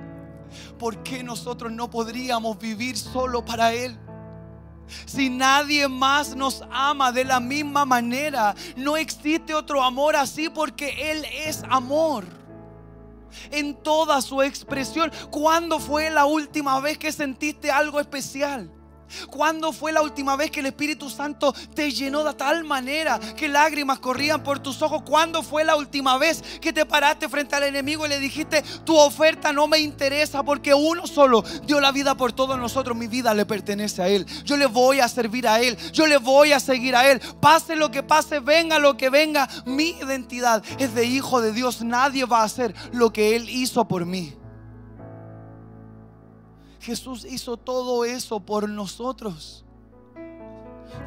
¿por 0.78 1.04
qué 1.04 1.24
nosotros 1.24 1.72
no 1.72 1.90
podríamos 1.90 2.58
vivir 2.60 2.98
solo 2.98 3.44
para 3.44 3.74
Él? 3.74 3.98
Si 5.06 5.30
nadie 5.30 5.88
más 5.88 6.36
nos 6.36 6.64
ama 6.72 7.12
de 7.12 7.24
la 7.24 7.40
misma 7.40 7.86
manera, 7.86 8.56
no 8.76 8.98
existe 8.98 9.54
otro 9.54 9.84
amor 9.84 10.16
así 10.16 10.50
porque 10.50 11.12
Él 11.12 11.26
es 11.46 11.64
amor. 11.70 12.26
En 13.52 13.76
toda 13.76 14.22
su 14.22 14.42
expresión. 14.42 15.12
¿Cuándo 15.30 15.80
fue 15.80 16.10
la 16.10 16.26
última 16.26 16.80
vez 16.80 16.98
que 16.98 17.12
sentiste 17.12 17.70
algo 17.70 18.00
especial? 18.00 18.72
¿Cuándo 19.30 19.72
fue 19.72 19.92
la 19.92 20.02
última 20.02 20.36
vez 20.36 20.52
que 20.52 20.60
el 20.60 20.68
Espíritu 20.68 21.10
Santo 21.10 21.54
te 21.74 21.92
llenó 21.92 22.24
de 22.24 22.34
tal 22.34 22.64
manera 22.64 23.20
que 23.36 23.48
lágrimas 23.48 24.00
corrían 24.00 24.44
por 24.44 24.60
tus 24.60 24.82
ojos? 24.82 25.04
¿Cuándo 25.04 25.44
fue 25.44 25.64
la 25.64 25.76
última 25.76 26.18
vez 26.18 26.42
que 26.62 26.74
te 26.74 26.86
paraste 26.86 27.30
frente 27.30 27.56
al 27.56 27.64
enemigo 27.64 28.06
y 28.06 28.10
le 28.10 28.20
dijiste, 28.20 28.64
tu 28.84 28.98
oferta 28.98 29.52
no 29.54 29.68
me 29.68 29.80
interesa 29.80 30.44
porque 30.44 30.74
uno 30.74 31.08
solo 31.08 31.44
dio 31.66 31.80
la 31.80 31.92
vida 31.92 32.16
por 32.16 32.34
todos 32.34 32.58
nosotros, 32.58 32.98
mi 32.98 33.08
vida 33.08 33.34
le 33.34 33.46
pertenece 33.46 34.02
a 34.02 34.08
Él. 34.08 34.26
Yo 34.46 34.58
le 34.58 34.66
voy 34.66 35.00
a 35.00 35.08
servir 35.08 35.48
a 35.48 35.60
Él, 35.60 35.78
yo 35.92 36.08
le 36.08 36.18
voy 36.18 36.52
a 36.52 36.60
seguir 36.60 36.96
a 36.96 37.10
Él. 37.10 37.22
Pase 37.42 37.76
lo 37.76 37.92
que 37.92 38.04
pase, 38.04 38.40
venga 38.40 38.80
lo 38.80 38.98
que 38.98 39.10
venga, 39.10 39.48
mi 39.66 39.90
identidad 39.90 40.64
es 40.78 40.94
de 40.94 41.06
hijo 41.06 41.42
de 41.42 41.54
Dios. 41.54 41.82
Nadie 41.82 42.26
va 42.26 42.42
a 42.42 42.46
hacer 42.46 42.74
lo 42.92 43.12
que 43.12 43.36
Él 43.36 43.50
hizo 43.50 43.88
por 43.88 44.06
mí. 44.06 44.36
Jesús 46.80 47.26
hizo 47.26 47.58
todo 47.58 48.06
eso 48.06 48.40
por 48.40 48.70
nosotros. 48.70 49.66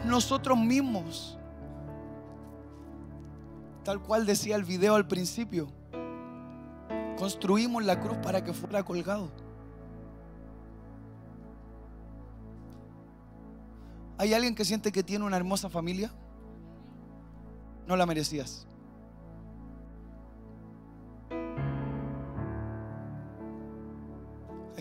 Nosotros 0.05 0.59
mismos. 0.59 1.39
Tal 3.85 4.01
cual 4.01 4.27
decía 4.27 4.57
el 4.57 4.65
video 4.65 4.95
al 4.95 5.09
principio. 5.09 5.69
Construimos 7.17 7.85
la 7.85 8.01
cruz 8.01 8.19
para 8.19 8.45
que 8.45 8.53
fuera 8.53 8.83
colgado. 8.83 9.31
¿Hay 14.19 14.35
alguien 14.35 14.55
que 14.55 14.65
siente 14.65 14.93
que 14.93 15.03
tiene 15.03 15.25
una 15.25 15.37
hermosa 15.37 15.69
familia? 15.69 16.13
No 17.87 17.97
la 17.97 18.07
merecías. 18.07 18.67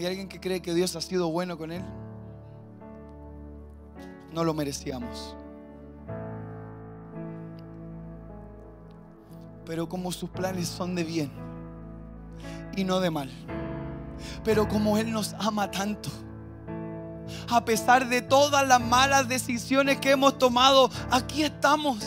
¿Hay 0.01 0.07
alguien 0.07 0.27
que 0.27 0.39
cree 0.39 0.63
que 0.63 0.73
Dios 0.73 0.95
ha 0.95 1.01
sido 1.01 1.29
bueno 1.29 1.59
con 1.59 1.71
él? 1.71 1.83
No 4.33 4.43
lo 4.43 4.55
merecíamos. 4.55 5.35
Pero 9.63 9.87
como 9.87 10.11
sus 10.11 10.27
planes 10.31 10.67
son 10.67 10.95
de 10.95 11.03
bien 11.03 11.31
y 12.75 12.83
no 12.83 12.99
de 12.99 13.11
mal. 13.11 13.29
Pero 14.43 14.67
como 14.67 14.97
Él 14.97 15.11
nos 15.11 15.33
ama 15.33 15.69
tanto 15.69 16.09
a 17.47 17.63
pesar 17.63 18.09
de 18.09 18.23
todas 18.23 18.67
las 18.67 18.81
malas 18.81 19.27
decisiones 19.27 19.99
que 19.99 20.09
hemos 20.09 20.39
tomado, 20.39 20.89
aquí 21.11 21.43
estamos. 21.43 22.03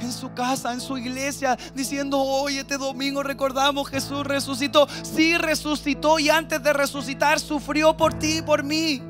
En 0.00 0.12
su 0.12 0.32
casa, 0.32 0.72
en 0.72 0.80
su 0.80 0.96
iglesia, 0.96 1.56
diciendo, 1.74 2.20
hoy 2.20 2.58
este 2.58 2.78
domingo 2.78 3.22
recordamos 3.22 3.88
Jesús 3.88 4.24
resucitó. 4.24 4.86
Sí, 5.02 5.36
resucitó 5.36 6.18
y 6.18 6.30
antes 6.30 6.62
de 6.62 6.72
resucitar 6.72 7.40
sufrió 7.40 7.96
por 7.96 8.14
ti 8.14 8.38
y 8.38 8.42
por 8.42 8.62
mí. 8.62 9.02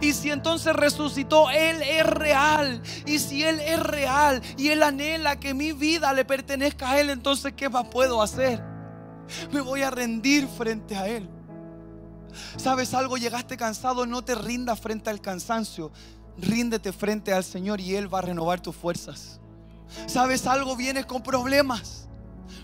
Y 0.00 0.12
si 0.12 0.30
entonces 0.30 0.74
resucitó, 0.74 1.50
Él 1.50 1.82
es 1.82 2.06
real. 2.06 2.82
Y 3.04 3.18
si 3.18 3.42
Él 3.42 3.60
es 3.60 3.80
real 3.80 4.42
y 4.56 4.68
Él 4.68 4.82
anhela 4.82 5.38
que 5.38 5.54
mi 5.54 5.72
vida 5.72 6.12
le 6.12 6.24
pertenezca 6.24 6.90
a 6.90 7.00
Él, 7.00 7.10
entonces 7.10 7.52
¿qué 7.54 7.68
más 7.68 7.86
puedo 7.88 8.22
hacer? 8.22 8.62
Me 9.52 9.60
voy 9.60 9.82
a 9.82 9.90
rendir 9.90 10.46
frente 10.48 10.96
a 10.96 11.08
Él. 11.08 11.28
¿Sabes 12.56 12.94
algo? 12.94 13.16
Llegaste 13.16 13.56
cansado, 13.56 14.06
no 14.06 14.22
te 14.22 14.34
rindas 14.34 14.80
frente 14.80 15.10
al 15.10 15.20
cansancio. 15.20 15.90
Ríndete 16.38 16.92
frente 16.92 17.32
al 17.32 17.44
Señor 17.44 17.80
y 17.80 17.96
Él 17.96 18.12
va 18.12 18.18
a 18.18 18.22
renovar 18.22 18.60
tus 18.60 18.76
fuerzas. 18.76 19.40
¿Sabes 20.06 20.46
algo? 20.46 20.76
Vienes 20.76 21.06
con 21.06 21.22
problemas. 21.22 22.08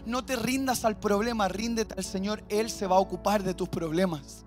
No 0.04 0.24
te 0.24 0.36
rindas 0.36 0.84
al 0.84 0.98
problema, 0.98 1.48
ríndete 1.48 1.94
al 1.96 2.04
Señor. 2.04 2.42
Él 2.48 2.70
se 2.70 2.86
va 2.86 2.96
a 2.96 3.00
ocupar 3.00 3.42
de 3.42 3.54
tus 3.54 3.68
problemas. 3.68 4.44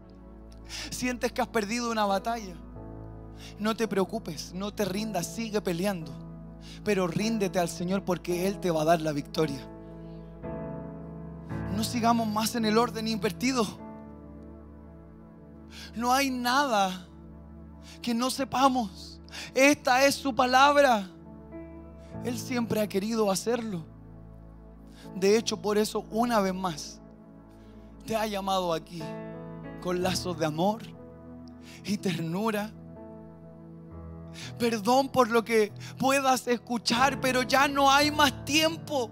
Sientes 0.89 1.31
que 1.31 1.41
has 1.41 1.47
perdido 1.47 1.91
una 1.91 2.05
batalla. 2.05 2.55
No 3.59 3.75
te 3.75 3.87
preocupes, 3.87 4.53
no 4.53 4.73
te 4.73 4.85
rindas, 4.85 5.27
sigue 5.27 5.61
peleando. 5.61 6.11
Pero 6.83 7.07
ríndete 7.07 7.59
al 7.59 7.69
Señor 7.69 8.03
porque 8.03 8.47
Él 8.47 8.59
te 8.59 8.71
va 8.71 8.81
a 8.81 8.85
dar 8.85 9.01
la 9.01 9.11
victoria. 9.11 9.67
No 11.75 11.83
sigamos 11.83 12.27
más 12.27 12.55
en 12.55 12.65
el 12.65 12.77
orden 12.77 13.07
invertido. 13.07 13.65
No 15.95 16.11
hay 16.11 16.29
nada 16.29 17.07
que 18.01 18.13
no 18.13 18.29
sepamos. 18.29 19.21
Esta 19.53 20.05
es 20.05 20.15
su 20.15 20.33
palabra. 20.33 21.09
Él 22.25 22.39
siempre 22.39 22.81
ha 22.81 22.87
querido 22.87 23.29
hacerlo. 23.29 23.85
De 25.15 25.37
hecho, 25.37 25.61
por 25.61 25.77
eso 25.77 26.05
una 26.09 26.41
vez 26.41 26.55
más 26.55 26.99
te 28.05 28.15
ha 28.15 28.25
llamado 28.25 28.73
aquí 28.73 29.01
con 29.81 30.01
lazos 30.01 30.37
de 30.39 30.47
amor 30.47 30.81
y 31.83 31.97
ternura. 31.97 32.71
Perdón 34.57 35.09
por 35.09 35.29
lo 35.29 35.43
que 35.45 35.71
puedas 35.99 36.47
escuchar, 36.47 37.21
pero 37.21 37.43
ya 37.43 37.67
no 37.67 37.91
hay 37.91 38.09
más 38.09 38.43
tiempo 38.43 39.11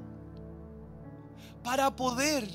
para 1.63 1.95
poder 1.95 2.49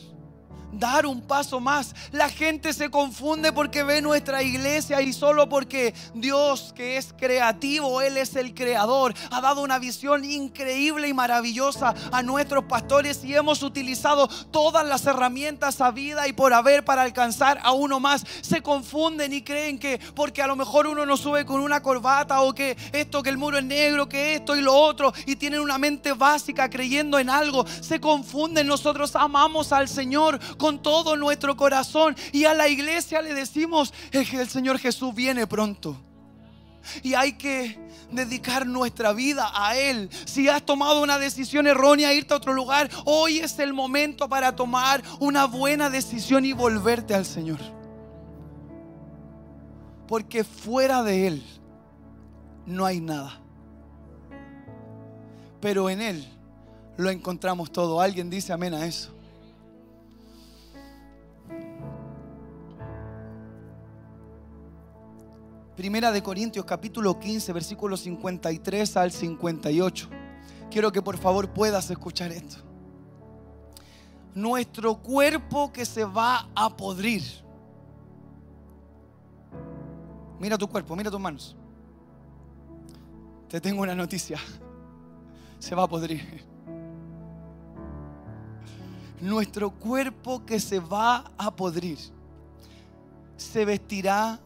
dar 0.72 1.06
un 1.06 1.22
paso 1.22 1.60
más. 1.60 1.94
La 2.12 2.28
gente 2.28 2.72
se 2.72 2.90
confunde 2.90 3.52
porque 3.52 3.82
ve 3.82 4.02
nuestra 4.02 4.42
iglesia 4.42 5.00
y 5.02 5.12
solo 5.12 5.48
porque 5.48 5.94
Dios 6.14 6.72
que 6.74 6.96
es 6.96 7.14
creativo, 7.16 8.00
Él 8.00 8.16
es 8.16 8.36
el 8.36 8.54
creador, 8.54 9.14
ha 9.30 9.40
dado 9.40 9.62
una 9.62 9.78
visión 9.78 10.24
increíble 10.24 11.08
y 11.08 11.14
maravillosa 11.14 11.94
a 12.12 12.22
nuestros 12.22 12.64
pastores 12.64 13.24
y 13.24 13.34
hemos 13.34 13.62
utilizado 13.62 14.28
todas 14.50 14.86
las 14.86 15.06
herramientas 15.06 15.80
a 15.80 15.90
vida 15.90 16.28
y 16.28 16.32
por 16.32 16.52
haber 16.52 16.84
para 16.84 17.02
alcanzar 17.02 17.60
a 17.62 17.72
uno 17.72 18.00
más. 18.00 18.24
Se 18.42 18.62
confunden 18.62 19.32
y 19.32 19.42
creen 19.42 19.78
que 19.78 20.00
porque 20.14 20.42
a 20.42 20.46
lo 20.46 20.56
mejor 20.56 20.86
uno 20.86 21.06
no 21.06 21.16
sube 21.16 21.44
con 21.44 21.60
una 21.60 21.82
corbata 21.82 22.42
o 22.42 22.54
que 22.54 22.76
esto, 22.92 23.22
que 23.22 23.30
el 23.30 23.38
muro 23.38 23.58
es 23.58 23.64
negro, 23.64 24.08
que 24.08 24.34
esto 24.34 24.56
y 24.56 24.60
lo 24.60 24.74
otro 24.74 25.12
y 25.26 25.36
tienen 25.36 25.60
una 25.60 25.78
mente 25.78 26.12
básica 26.12 26.68
creyendo 26.68 27.18
en 27.18 27.30
algo. 27.30 27.64
Se 27.80 28.00
confunden. 28.00 28.66
Nosotros 28.66 29.14
amamos 29.16 29.72
al 29.72 29.88
Señor 29.88 30.38
con 30.58 30.82
todo 30.82 31.16
nuestro 31.16 31.56
corazón. 31.56 32.16
Y 32.32 32.44
a 32.44 32.54
la 32.54 32.68
iglesia 32.68 33.22
le 33.22 33.32
decimos 33.32 33.94
el 34.12 34.48
Señor 34.48 34.78
Jesús 34.78 35.14
viene 35.14 35.46
pronto. 35.46 35.96
Y 37.02 37.14
hay 37.14 37.32
que 37.32 37.78
dedicar 38.10 38.66
nuestra 38.66 39.12
vida 39.12 39.50
a 39.54 39.76
Él. 39.76 40.08
Si 40.24 40.48
has 40.48 40.62
tomado 40.62 41.02
una 41.02 41.18
decisión 41.18 41.66
errónea, 41.66 42.12
irte 42.14 42.34
a 42.34 42.38
otro 42.38 42.52
lugar, 42.52 42.90
hoy 43.04 43.38
es 43.38 43.58
el 43.58 43.72
momento 43.72 44.28
para 44.28 44.54
tomar 44.54 45.02
una 45.20 45.44
buena 45.46 45.90
decisión 45.90 46.44
y 46.44 46.52
volverte 46.52 47.14
al 47.14 47.26
Señor. 47.26 47.58
Porque 50.06 50.44
fuera 50.44 51.02
de 51.02 51.26
Él 51.26 51.44
no 52.66 52.86
hay 52.86 53.00
nada. 53.00 53.40
Pero 55.60 55.90
en 55.90 56.00
Él 56.00 56.28
lo 56.96 57.10
encontramos 57.10 57.70
todo. 57.70 58.00
Alguien 58.00 58.30
dice 58.30 58.52
amén 58.52 58.74
a 58.74 58.86
eso. 58.86 59.17
Primera 65.78 66.10
de 66.10 66.24
Corintios 66.24 66.64
capítulo 66.64 67.20
15, 67.20 67.52
versículos 67.52 68.00
53 68.00 68.96
al 68.96 69.12
58. 69.12 70.08
Quiero 70.72 70.90
que 70.90 71.00
por 71.00 71.16
favor 71.18 71.50
puedas 71.50 71.88
escuchar 71.88 72.32
esto. 72.32 72.56
Nuestro 74.34 74.96
cuerpo 74.96 75.72
que 75.72 75.86
se 75.86 76.04
va 76.04 76.48
a 76.56 76.76
podrir. 76.76 77.22
Mira 80.40 80.58
tu 80.58 80.66
cuerpo, 80.66 80.96
mira 80.96 81.12
tus 81.12 81.20
manos. 81.20 81.54
Te 83.48 83.60
tengo 83.60 83.82
una 83.82 83.94
noticia. 83.94 84.40
Se 85.60 85.76
va 85.76 85.84
a 85.84 85.88
podrir. 85.88 86.44
Nuestro 89.20 89.70
cuerpo 89.70 90.44
que 90.44 90.58
se 90.58 90.80
va 90.80 91.30
a 91.38 91.54
podrir 91.54 91.98
se 93.36 93.64
vestirá 93.64 94.40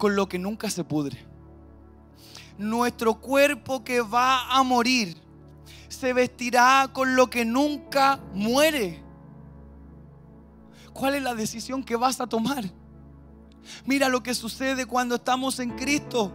con 0.00 0.16
lo 0.16 0.30
que 0.30 0.38
nunca 0.38 0.70
se 0.70 0.82
pudre. 0.82 1.18
Nuestro 2.56 3.20
cuerpo 3.20 3.84
que 3.84 4.00
va 4.00 4.48
a 4.50 4.62
morir 4.62 5.14
se 5.90 6.14
vestirá 6.14 6.88
con 6.90 7.14
lo 7.16 7.28
que 7.28 7.44
nunca 7.44 8.18
muere. 8.32 9.02
¿Cuál 10.94 11.16
es 11.16 11.22
la 11.22 11.34
decisión 11.34 11.84
que 11.84 11.96
vas 11.96 12.18
a 12.18 12.26
tomar? 12.26 12.64
Mira 13.84 14.08
lo 14.08 14.22
que 14.22 14.34
sucede 14.34 14.86
cuando 14.86 15.16
estamos 15.16 15.58
en 15.58 15.70
Cristo. 15.70 16.32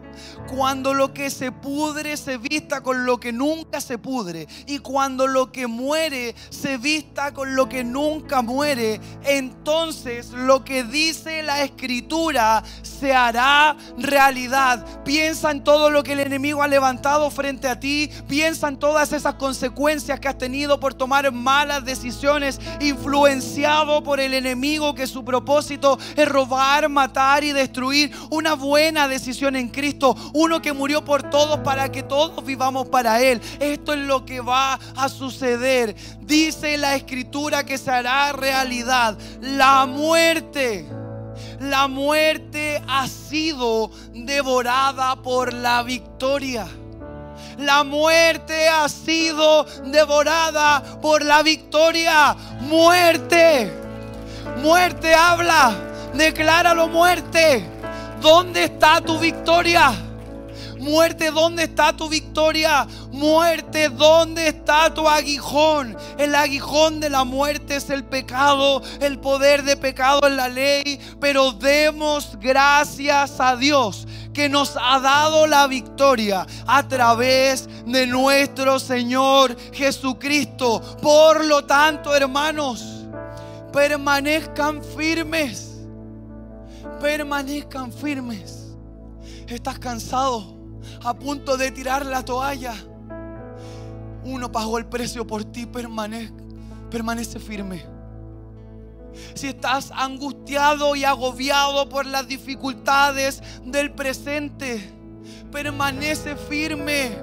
Cuando 0.56 0.94
lo 0.94 1.14
que 1.14 1.30
se 1.30 1.52
pudre 1.52 2.18
se 2.18 2.38
vista 2.38 2.82
con 2.82 3.06
lo 3.06 3.20
que 3.20 3.32
nunca 3.32 3.82
se 3.82 3.98
pudre. 3.98 4.48
Y 4.68 4.80
cuando 4.80 5.28
lo 5.28 5.52
que 5.52 5.68
muere 5.68 6.36
se 6.50 6.78
vista 6.78 7.34
con 7.34 7.56
lo 7.56 7.68
que 7.70 7.84
nunca 7.84 8.42
muere. 8.42 9.00
Entonces 9.24 10.32
lo 10.32 10.64
que 10.64 10.84
dice 10.84 11.44
la 11.44 11.64
escritura 11.64 12.64
se 12.96 13.14
hará 13.14 13.76
realidad. 13.98 14.86
Piensa 15.04 15.52
en 15.52 15.64
todo 15.64 15.90
lo 15.90 16.04
que 16.04 16.14
el 16.14 16.22
enemigo 16.22 16.64
ha 16.64 16.68
levantado 16.68 17.30
frente 17.30 17.68
a 17.68 17.80
ti. 17.80 18.10
Piensa 18.28 18.68
en 18.68 18.78
todas 18.78 19.12
esas 19.14 19.36
consecuencias 19.36 20.20
que 20.20 20.28
has 20.28 20.38
tenido 20.38 20.80
por 20.80 20.94
tomar 20.94 21.32
malas 21.32 21.86
decisiones. 21.86 22.60
Influenciado 22.80 24.04
por 24.04 24.20
el 24.20 24.34
enemigo 24.34 24.96
que 24.96 25.08
su 25.08 25.24
propósito 25.24 25.98
es 26.16 26.28
robar, 26.28 26.90
matar 26.90 27.44
y 27.44 27.52
destruir. 27.52 28.12
Una 28.30 28.54
buena 28.54 29.08
decisión 29.08 29.56
en 29.56 29.70
Cristo. 29.70 30.16
Uno 30.34 30.62
que 30.62 30.74
murió 30.74 31.04
por 31.04 31.30
todos 31.30 31.60
para 31.60 31.92
que 31.92 32.04
todos 32.04 32.44
vivamos 32.46 32.88
para 32.88 33.22
Él. 33.22 33.42
Esto 33.60 33.94
es 33.94 34.00
lo 34.00 34.26
que 34.26 34.42
va 34.42 34.80
a 34.96 35.10
suceder. 35.10 35.96
Dice 36.22 36.78
la 36.78 36.96
escritura 36.96 37.66
que 37.66 37.78
se 37.78 37.92
hará 37.92 38.32
realidad. 38.32 39.18
La 39.42 39.86
muerte. 39.86 41.05
La 41.60 41.88
muerte 41.88 42.82
ha 42.88 43.08
sido 43.08 43.92
devorada 44.14 45.16
por 45.18 45.54
la 45.54 45.84
victoria. 45.84 46.68
La 47.58 47.84
muerte 47.84 48.68
ha 48.68 48.88
sido 48.90 49.66
devorada 49.86 50.84
por 51.02 51.24
la 51.24 51.42
victoria. 51.44 52.36
Muerte. 52.62 53.72
Muerte 54.62 55.14
habla 55.14 55.74
Decláralo 56.16 56.88
muerte. 56.88 57.66
¿Dónde 58.22 58.64
está 58.64 59.02
tu 59.02 59.20
victoria? 59.20 59.94
Muerte, 60.86 61.32
¿dónde 61.32 61.64
está 61.64 61.98
tu 61.98 62.08
victoria? 62.08 62.86
Muerte, 63.12 63.90
¿dónde 63.90 64.50
está 64.50 64.94
tu 64.94 65.10
aguijón? 65.10 65.98
El 66.20 66.36
aguijón 66.36 67.00
de 67.00 67.10
la 67.10 67.24
muerte 67.24 67.78
es 67.78 67.90
el 67.90 68.04
pecado, 68.04 68.84
el 69.02 69.18
poder 69.18 69.64
de 69.64 69.78
pecado 69.78 70.28
en 70.28 70.38
la 70.38 70.48
ley. 70.48 71.00
Pero 71.20 71.54
demos 71.54 72.38
gracias 72.40 73.40
a 73.40 73.56
Dios 73.56 74.08
que 74.32 74.48
nos 74.48 74.78
ha 74.80 75.00
dado 75.00 75.48
la 75.48 75.66
victoria 75.66 76.46
a 76.68 76.88
través 76.88 77.68
de 77.88 78.06
nuestro 78.06 78.78
Señor 78.78 79.58
Jesucristo. 79.74 80.80
Por 81.02 81.46
lo 81.46 81.66
tanto, 81.66 82.16
hermanos, 82.16 83.08
permanezcan 83.74 84.84
firmes. 84.84 85.80
Permanezcan 87.02 87.92
firmes. 87.92 88.68
Estás 89.48 89.80
cansado 89.80 90.55
a 91.04 91.14
punto 91.14 91.58
de 91.58 91.72
tirar 91.72 92.06
la 92.06 92.24
toalla. 92.24 92.74
Uno 94.24 94.52
pagó 94.52 94.78
el 94.78 94.86
precio 94.86 95.26
por 95.26 95.44
ti, 95.44 95.66
permanece, 95.66 96.34
permanece 96.90 97.40
firme. 97.40 97.86
Si 99.34 99.48
estás 99.48 99.92
angustiado 99.92 100.96
y 100.96 101.04
agobiado 101.04 101.88
por 101.88 102.06
las 102.06 102.28
dificultades 102.28 103.42
del 103.64 103.92
presente, 103.92 104.92
permanece 105.52 106.36
firme. 106.36 107.18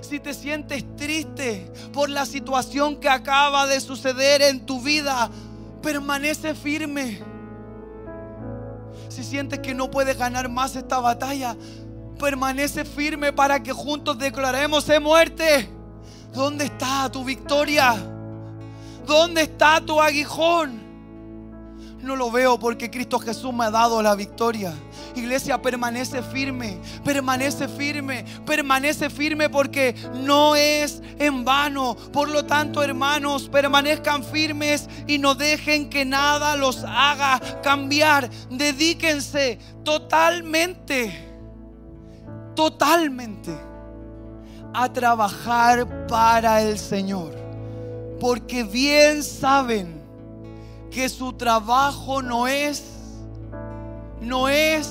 Si 0.00 0.20
te 0.20 0.34
sientes 0.34 0.84
triste 0.96 1.70
por 1.92 2.08
la 2.08 2.26
situación 2.26 2.96
que 2.96 3.08
acaba 3.08 3.66
de 3.66 3.80
suceder 3.80 4.42
en 4.42 4.64
tu 4.64 4.80
vida, 4.80 5.30
permanece 5.82 6.54
firme. 6.54 7.20
Si 9.08 9.22
sientes 9.22 9.58
que 9.60 9.74
no 9.74 9.90
puedes 9.90 10.16
ganar 10.16 10.48
más 10.48 10.76
esta 10.76 10.98
batalla, 11.00 11.56
permanece 12.18 12.84
firme 12.84 13.32
para 13.32 13.62
que 13.62 13.72
juntos 13.72 14.18
declaremos 14.18 14.86
de 14.86 15.00
muerte. 15.00 15.68
¿Dónde 16.32 16.64
está 16.64 17.10
tu 17.10 17.24
victoria? 17.24 17.94
¿Dónde 19.06 19.42
está 19.42 19.80
tu 19.80 20.00
aguijón? 20.00 20.82
No 22.00 22.16
lo 22.16 22.30
veo 22.30 22.58
porque 22.58 22.90
Cristo 22.90 23.18
Jesús 23.18 23.52
me 23.54 23.64
ha 23.64 23.70
dado 23.70 24.02
la 24.02 24.14
victoria. 24.14 24.74
Iglesia, 25.14 25.62
permanece 25.62 26.22
firme, 26.22 26.78
permanece 27.04 27.68
firme, 27.68 28.24
permanece 28.44 29.08
firme 29.08 29.48
porque 29.48 29.94
no 30.14 30.54
es 30.56 31.00
en 31.18 31.44
vano. 31.44 31.96
Por 32.12 32.28
lo 32.28 32.44
tanto, 32.44 32.82
hermanos, 32.82 33.48
permanezcan 33.48 34.22
firmes 34.24 34.88
y 35.06 35.18
no 35.18 35.34
dejen 35.34 35.88
que 35.88 36.04
nada 36.04 36.56
los 36.56 36.84
haga 36.84 37.40
cambiar. 37.62 38.28
Dedíquense 38.50 39.58
totalmente 39.82 41.23
totalmente 42.54 43.54
a 44.72 44.92
trabajar 44.92 46.06
para 46.06 46.62
el 46.62 46.78
Señor. 46.78 47.32
Porque 48.20 48.64
bien 48.64 49.22
saben 49.22 50.02
que 50.90 51.08
su 51.08 51.32
trabajo 51.32 52.22
no 52.22 52.46
es, 52.46 52.84
no 54.20 54.48
es, 54.48 54.90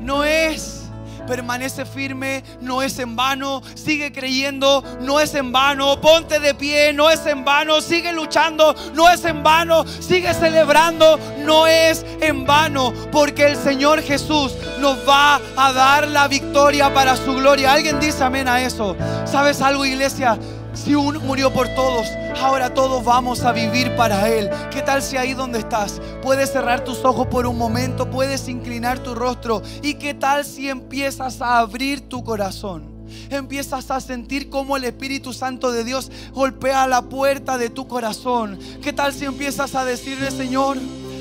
no 0.00 0.24
es 0.24 0.81
permanece 1.26 1.84
firme, 1.84 2.42
no 2.60 2.82
es 2.82 2.98
en 2.98 3.16
vano, 3.16 3.62
sigue 3.74 4.12
creyendo, 4.12 4.82
no 5.00 5.20
es 5.20 5.34
en 5.34 5.52
vano, 5.52 6.00
ponte 6.00 6.40
de 6.40 6.54
pie, 6.54 6.92
no 6.92 7.10
es 7.10 7.24
en 7.26 7.44
vano, 7.44 7.80
sigue 7.80 8.12
luchando, 8.12 8.74
no 8.94 9.08
es 9.10 9.24
en 9.24 9.42
vano, 9.42 9.84
sigue 9.86 10.32
celebrando, 10.34 11.18
no 11.44 11.66
es 11.66 12.04
en 12.20 12.46
vano, 12.46 12.92
porque 13.10 13.46
el 13.46 13.56
Señor 13.56 14.02
Jesús 14.02 14.52
nos 14.80 14.98
va 15.08 15.40
a 15.56 15.72
dar 15.72 16.08
la 16.08 16.28
victoria 16.28 16.92
para 16.92 17.16
su 17.16 17.34
gloria. 17.34 17.72
¿Alguien 17.72 18.00
dice 18.00 18.24
amén 18.24 18.48
a 18.48 18.60
eso? 18.62 18.96
¿Sabes 19.24 19.60
algo, 19.62 19.84
iglesia? 19.84 20.38
Si 20.74 20.94
uno 20.94 21.20
murió 21.20 21.52
por 21.52 21.68
todos, 21.68 22.06
ahora 22.40 22.72
todos 22.72 23.04
vamos 23.04 23.42
a 23.42 23.52
vivir 23.52 23.94
para 23.94 24.28
Él. 24.30 24.48
¿Qué 24.70 24.80
tal 24.80 25.02
si 25.02 25.18
ahí 25.18 25.34
donde 25.34 25.58
estás 25.58 26.00
puedes 26.22 26.50
cerrar 26.50 26.82
tus 26.82 27.04
ojos 27.04 27.26
por 27.26 27.46
un 27.46 27.58
momento, 27.58 28.08
puedes 28.10 28.48
inclinar 28.48 28.98
tu 29.00 29.14
rostro? 29.14 29.62
¿Y 29.82 29.94
qué 29.94 30.14
tal 30.14 30.46
si 30.46 30.70
empiezas 30.70 31.42
a 31.42 31.58
abrir 31.58 32.08
tu 32.08 32.24
corazón? 32.24 32.90
Empiezas 33.28 33.90
a 33.90 34.00
sentir 34.00 34.48
cómo 34.48 34.78
el 34.78 34.84
Espíritu 34.84 35.34
Santo 35.34 35.72
de 35.72 35.84
Dios 35.84 36.10
golpea 36.32 36.86
la 36.86 37.02
puerta 37.02 37.58
de 37.58 37.68
tu 37.68 37.86
corazón. 37.86 38.58
¿Qué 38.82 38.94
tal 38.94 39.12
si 39.12 39.26
empiezas 39.26 39.74
a 39.74 39.84
decirle, 39.84 40.30
Señor? 40.30 40.78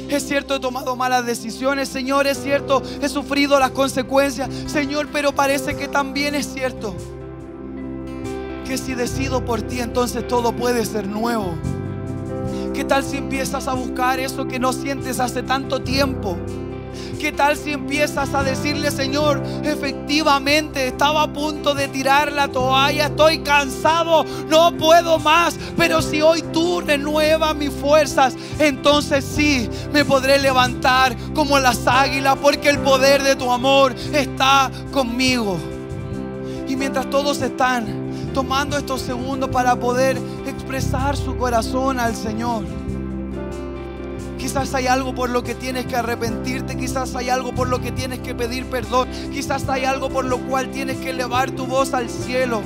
Es 0.08 0.26
cierto, 0.26 0.56
he 0.56 0.60
tomado 0.62 0.96
malas 0.96 1.26
decisiones, 1.26 1.90
Señor, 1.90 2.26
es 2.26 2.42
cierto, 2.42 2.82
he 3.02 3.08
sufrido 3.10 3.60
las 3.60 3.72
consecuencias, 3.72 4.50
Señor, 4.68 5.10
pero 5.12 5.34
parece 5.34 5.76
que 5.76 5.88
también 5.88 6.36
es 6.36 6.54
cierto 6.54 6.96
si 8.78 8.96
decido 8.96 9.44
por 9.46 9.62
ti, 9.62 9.80
entonces 9.80 10.28
todo 10.28 10.54
puede 10.54 10.86
ser 10.86 11.08
nuevo? 11.08 11.56
¿Qué 12.74 12.84
tal 12.84 13.04
si 13.04 13.18
empiezas 13.18 13.68
a 13.68 13.74
buscar 13.74 14.20
eso 14.20 14.48
que 14.48 14.60
no 14.60 14.74
sientes 14.74 15.20
hace 15.20 15.44
tanto 15.44 15.82
tiempo? 15.82 16.38
¿Qué 17.20 17.32
tal 17.32 17.56
si 17.56 17.74
empiezas 17.74 18.34
a 18.34 18.44
decirle, 18.44 18.90
Señor, 18.90 19.44
efectivamente 19.64 20.88
estaba 20.88 21.22
a 21.22 21.32
punto 21.32 21.76
de 21.76 21.88
tirar 21.88 22.32
la 22.32 22.48
toalla, 22.48 23.06
estoy 23.06 23.40
cansado, 23.40 24.26
no 24.50 24.76
puedo 24.76 25.20
más, 25.20 25.56
pero 25.78 26.02
si 26.02 26.22
hoy 26.22 26.42
tú 26.52 26.82
renuevas 26.82 27.56
mis 27.56 27.70
fuerzas, 27.70 28.36
entonces 28.58 29.24
sí 29.24 29.70
me 29.94 30.04
podré 30.04 30.40
levantar 30.40 31.16
como 31.36 31.60
las 31.60 31.86
águilas, 31.86 32.38
porque 32.42 32.70
el 32.70 32.80
poder 32.80 33.22
de 33.22 33.36
tu 33.36 33.52
amor 33.52 33.94
está 34.14 34.72
conmigo. 34.92 35.60
Y 36.68 36.76
mientras 36.76 37.08
todos 37.10 37.40
están 37.42 38.01
tomando 38.34 38.78
estos 38.78 39.02
segundos 39.02 39.50
para 39.50 39.76
poder 39.76 40.18
expresar 40.46 41.16
su 41.18 41.38
corazón 41.38 42.00
al 42.00 42.16
Señor. 42.16 42.64
Quizás 44.38 44.74
hay 44.74 44.88
algo 44.88 45.14
por 45.14 45.30
lo 45.30 45.44
que 45.44 45.54
tienes 45.54 45.86
que 45.86 45.96
arrepentirte, 45.96 46.76
quizás 46.76 47.16
hay 47.16 47.30
algo 47.30 47.54
por 47.54 47.68
lo 47.68 47.80
que 47.80 47.92
tienes 47.92 48.20
que 48.20 48.34
pedir 48.34 48.66
perdón, 48.66 49.08
quizás 49.32 49.70
hay 49.70 49.86
algo 49.86 50.10
por 50.10 50.26
lo 50.26 50.40
cual 50.40 50.72
tienes 50.72 50.98
que 50.98 51.12
elevar 51.12 51.52
tu 51.52 51.68
voz 51.68 51.94
al 51.94 52.10
cielo. 52.10 52.62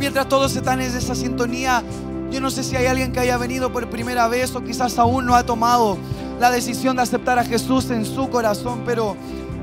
Mientras 0.00 0.28
todos 0.28 0.56
están 0.56 0.80
en 0.80 0.94
esa 0.94 1.14
sintonía, 1.14 1.82
yo 2.30 2.40
no 2.40 2.50
sé 2.50 2.64
si 2.64 2.74
hay 2.74 2.86
alguien 2.86 3.12
que 3.12 3.20
haya 3.20 3.38
venido 3.38 3.72
por 3.72 3.88
primera 3.88 4.26
vez 4.26 4.54
o 4.56 4.64
quizás 4.64 4.98
aún 4.98 5.26
no 5.26 5.36
ha 5.36 5.46
tomado 5.46 5.96
la 6.40 6.50
decisión 6.50 6.96
de 6.96 7.02
aceptar 7.02 7.38
a 7.38 7.44
Jesús 7.44 7.90
en 7.90 8.04
su 8.04 8.28
corazón, 8.28 8.82
pero 8.84 9.16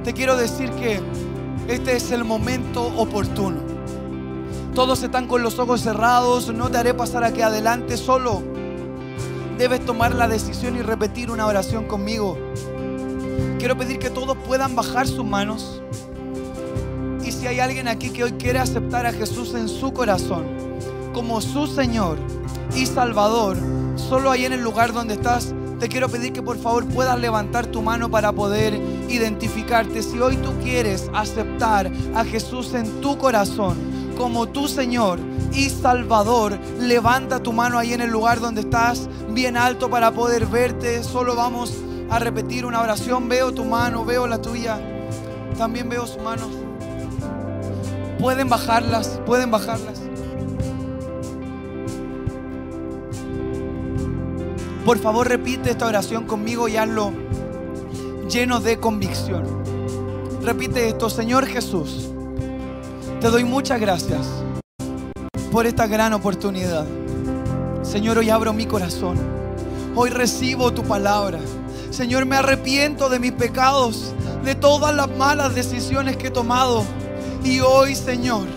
te 0.05 0.13
quiero 0.13 0.37
decir 0.37 0.71
que 0.71 1.01
este 1.67 1.97
es 1.97 2.11
el 2.11 2.23
momento 2.23 2.83
oportuno. 2.97 3.70
Todos 4.73 5.03
están 5.03 5.27
con 5.27 5.43
los 5.43 5.59
ojos 5.59 5.81
cerrados. 5.81 6.53
No 6.53 6.69
te 6.69 6.77
haré 6.77 6.93
pasar 6.93 7.25
aquí 7.25 7.41
adelante 7.41 7.97
solo. 7.97 8.41
Debes 9.57 9.85
tomar 9.85 10.15
la 10.15 10.29
decisión 10.29 10.77
y 10.77 10.81
repetir 10.81 11.29
una 11.29 11.45
oración 11.45 11.87
conmigo. 11.87 12.37
Quiero 13.59 13.77
pedir 13.77 13.99
que 13.99 14.09
todos 14.09 14.37
puedan 14.47 14.73
bajar 14.73 15.07
sus 15.07 15.25
manos. 15.25 15.81
Y 17.23 17.33
si 17.33 17.47
hay 17.47 17.59
alguien 17.59 17.89
aquí 17.89 18.11
que 18.11 18.23
hoy 18.23 18.31
quiere 18.33 18.59
aceptar 18.59 19.05
a 19.05 19.11
Jesús 19.11 19.53
en 19.55 19.67
su 19.67 19.91
corazón 19.93 20.45
como 21.13 21.41
su 21.41 21.67
Señor 21.67 22.17
y 22.73 22.85
Salvador, 22.85 23.57
solo 23.97 24.31
ahí 24.31 24.45
en 24.45 24.53
el 24.53 24.61
lugar 24.61 24.93
donde 24.93 25.15
estás, 25.15 25.53
te 25.81 25.89
quiero 25.89 26.07
pedir 26.07 26.31
que 26.31 26.41
por 26.41 26.57
favor 26.57 26.85
puedas 26.87 27.19
levantar 27.19 27.65
tu 27.65 27.81
mano 27.81 28.09
para 28.09 28.31
poder 28.31 28.73
identificarte. 29.09 30.01
Si 30.01 30.17
hoy 30.19 30.37
tú 30.37 30.53
quieres 30.63 31.09
aceptar 31.13 31.91
a 32.15 32.23
Jesús 32.23 32.73
en 32.73 33.01
tu 33.01 33.17
corazón, 33.17 33.90
como 34.17 34.47
tu 34.49 34.67
Señor 34.67 35.19
y 35.53 35.69
Salvador, 35.69 36.57
levanta 36.79 37.41
tu 37.41 37.53
mano 37.53 37.77
ahí 37.77 37.93
en 37.93 38.01
el 38.01 38.09
lugar 38.09 38.39
donde 38.39 38.61
estás, 38.61 39.09
bien 39.29 39.57
alto 39.57 39.89
para 39.89 40.11
poder 40.11 40.45
verte. 40.45 41.03
Solo 41.03 41.35
vamos 41.35 41.73
a 42.09 42.19
repetir 42.19 42.65
una 42.65 42.81
oración. 42.81 43.27
Veo 43.29 43.53
tu 43.53 43.65
mano, 43.65 44.05
veo 44.05 44.27
la 44.27 44.41
tuya. 44.41 44.79
También 45.57 45.89
veo 45.89 46.05
sus 46.07 46.21
manos. 46.21 46.49
Pueden 48.19 48.49
bajarlas, 48.49 49.19
pueden 49.25 49.51
bajarlas. 49.51 50.01
Por 54.85 54.97
favor, 54.97 55.27
repite 55.27 55.71
esta 55.71 55.85
oración 55.85 56.25
conmigo 56.25 56.67
y 56.67 56.77
hazlo 56.77 57.13
lleno 58.29 58.59
de 58.59 58.79
convicción. 58.79 59.43
Repite 60.41 60.87
esto, 60.87 61.09
Señor 61.09 61.45
Jesús. 61.45 62.10
Te 63.21 63.29
doy 63.29 63.43
muchas 63.43 63.79
gracias 63.79 64.27
por 65.51 65.67
esta 65.67 65.85
gran 65.85 66.11
oportunidad. 66.13 66.87
Señor, 67.83 68.17
hoy 68.17 68.31
abro 68.31 68.51
mi 68.51 68.65
corazón. 68.65 69.15
Hoy 69.95 70.09
recibo 70.09 70.73
tu 70.73 70.81
palabra. 70.81 71.37
Señor, 71.91 72.25
me 72.25 72.37
arrepiento 72.37 73.09
de 73.09 73.19
mis 73.19 73.33
pecados, 73.33 74.15
de 74.43 74.55
todas 74.55 74.95
las 74.95 75.07
malas 75.07 75.53
decisiones 75.53 76.17
que 76.17 76.29
he 76.29 76.31
tomado. 76.31 76.83
Y 77.43 77.59
hoy, 77.59 77.93
Señor, 77.93 78.47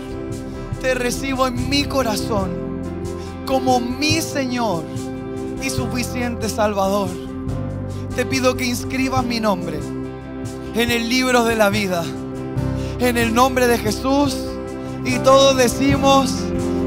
te 0.81 0.95
recibo 0.95 1.45
en 1.45 1.69
mi 1.69 1.83
corazón 1.83 2.49
como 3.45 3.79
mi 3.79 4.19
Señor 4.19 4.83
y 5.61 5.69
suficiente 5.69 6.49
Salvador. 6.49 7.09
te 8.15 8.25
pido 8.25 8.55
que 8.55 8.65
inscribas 8.65 9.23
mi 9.23 9.39
nombre 9.39 9.77
en 10.73 10.89
el 10.89 11.07
libro 11.07 11.43
de 11.43 11.55
la 11.55 11.69
vida. 11.69 12.03
En 12.97 13.17
el 13.17 13.31
nombre 13.31 13.67
de 13.67 13.77
Jesús. 13.77 14.44
Y 15.05 15.19
todos 15.19 15.55
decimos, 15.55 16.31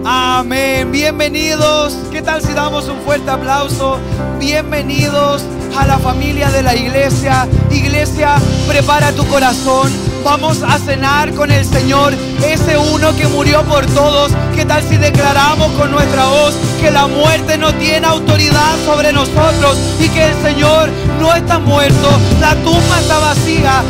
amén. 0.05 0.91
Bienvenidos. 0.91 1.95
¿Qué 2.11 2.21
tal 2.21 2.43
si 2.43 2.53
damos 2.53 2.89
un 2.89 3.01
fuerte 3.03 3.31
aplauso? 3.31 4.01
Bienvenidos 4.41 5.45
a 5.79 5.87
la 5.87 5.99
familia 5.99 6.51
de 6.51 6.65
la 6.65 6.75
iglesia. 6.75 7.47
Iglesia, 7.71 8.35
prepara 8.67 9.13
tu 9.13 9.25
corazón. 9.29 9.93
Vamos 10.25 10.65
a 10.65 10.79
cenar 10.81 11.33
con 11.35 11.53
el 11.53 11.65
Señor, 11.65 12.13
ese 12.45 12.77
uno 12.77 13.17
que 13.17 13.29
murió 13.29 13.63
por 13.63 13.87
todos. 13.87 14.33
¿Qué 14.53 14.65
tal 14.65 14.83
si 14.83 14.97
declaramos 14.97 15.71
con 15.73 15.93
nuestra 15.93 16.27
voz 16.27 16.57
que 16.81 16.91
la 16.91 17.07
muerte 17.07 17.57
no 17.57 17.73
tiene 17.75 18.05
autoridad 18.05 18.75
sobre 18.85 19.13
nosotros 19.13 19.79
y 20.01 20.09
que 20.09 20.25
el 20.25 20.43
Señor 20.43 20.91
no 21.21 21.33
está 21.37 21.61
muerto? 21.61 22.11
La 22.41 22.57
tumba 22.57 23.01
está 23.01 23.19
vacía. 23.21 23.83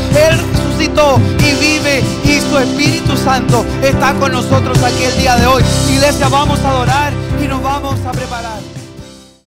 Y 0.80 1.54
vive 1.60 2.04
y 2.24 2.40
su 2.40 2.56
Espíritu 2.56 3.16
Santo 3.16 3.64
está 3.82 4.14
con 4.14 4.30
nosotros 4.30 4.80
aquí 4.82 5.02
el 5.02 5.18
día 5.18 5.34
de 5.36 5.46
hoy. 5.46 5.62
Iglesia, 5.90 6.28
vamos 6.28 6.60
a 6.60 6.70
adorar 6.70 7.12
y 7.42 7.48
nos 7.48 7.60
vamos 7.60 7.98
a 8.06 8.12
preparar. 8.12 8.67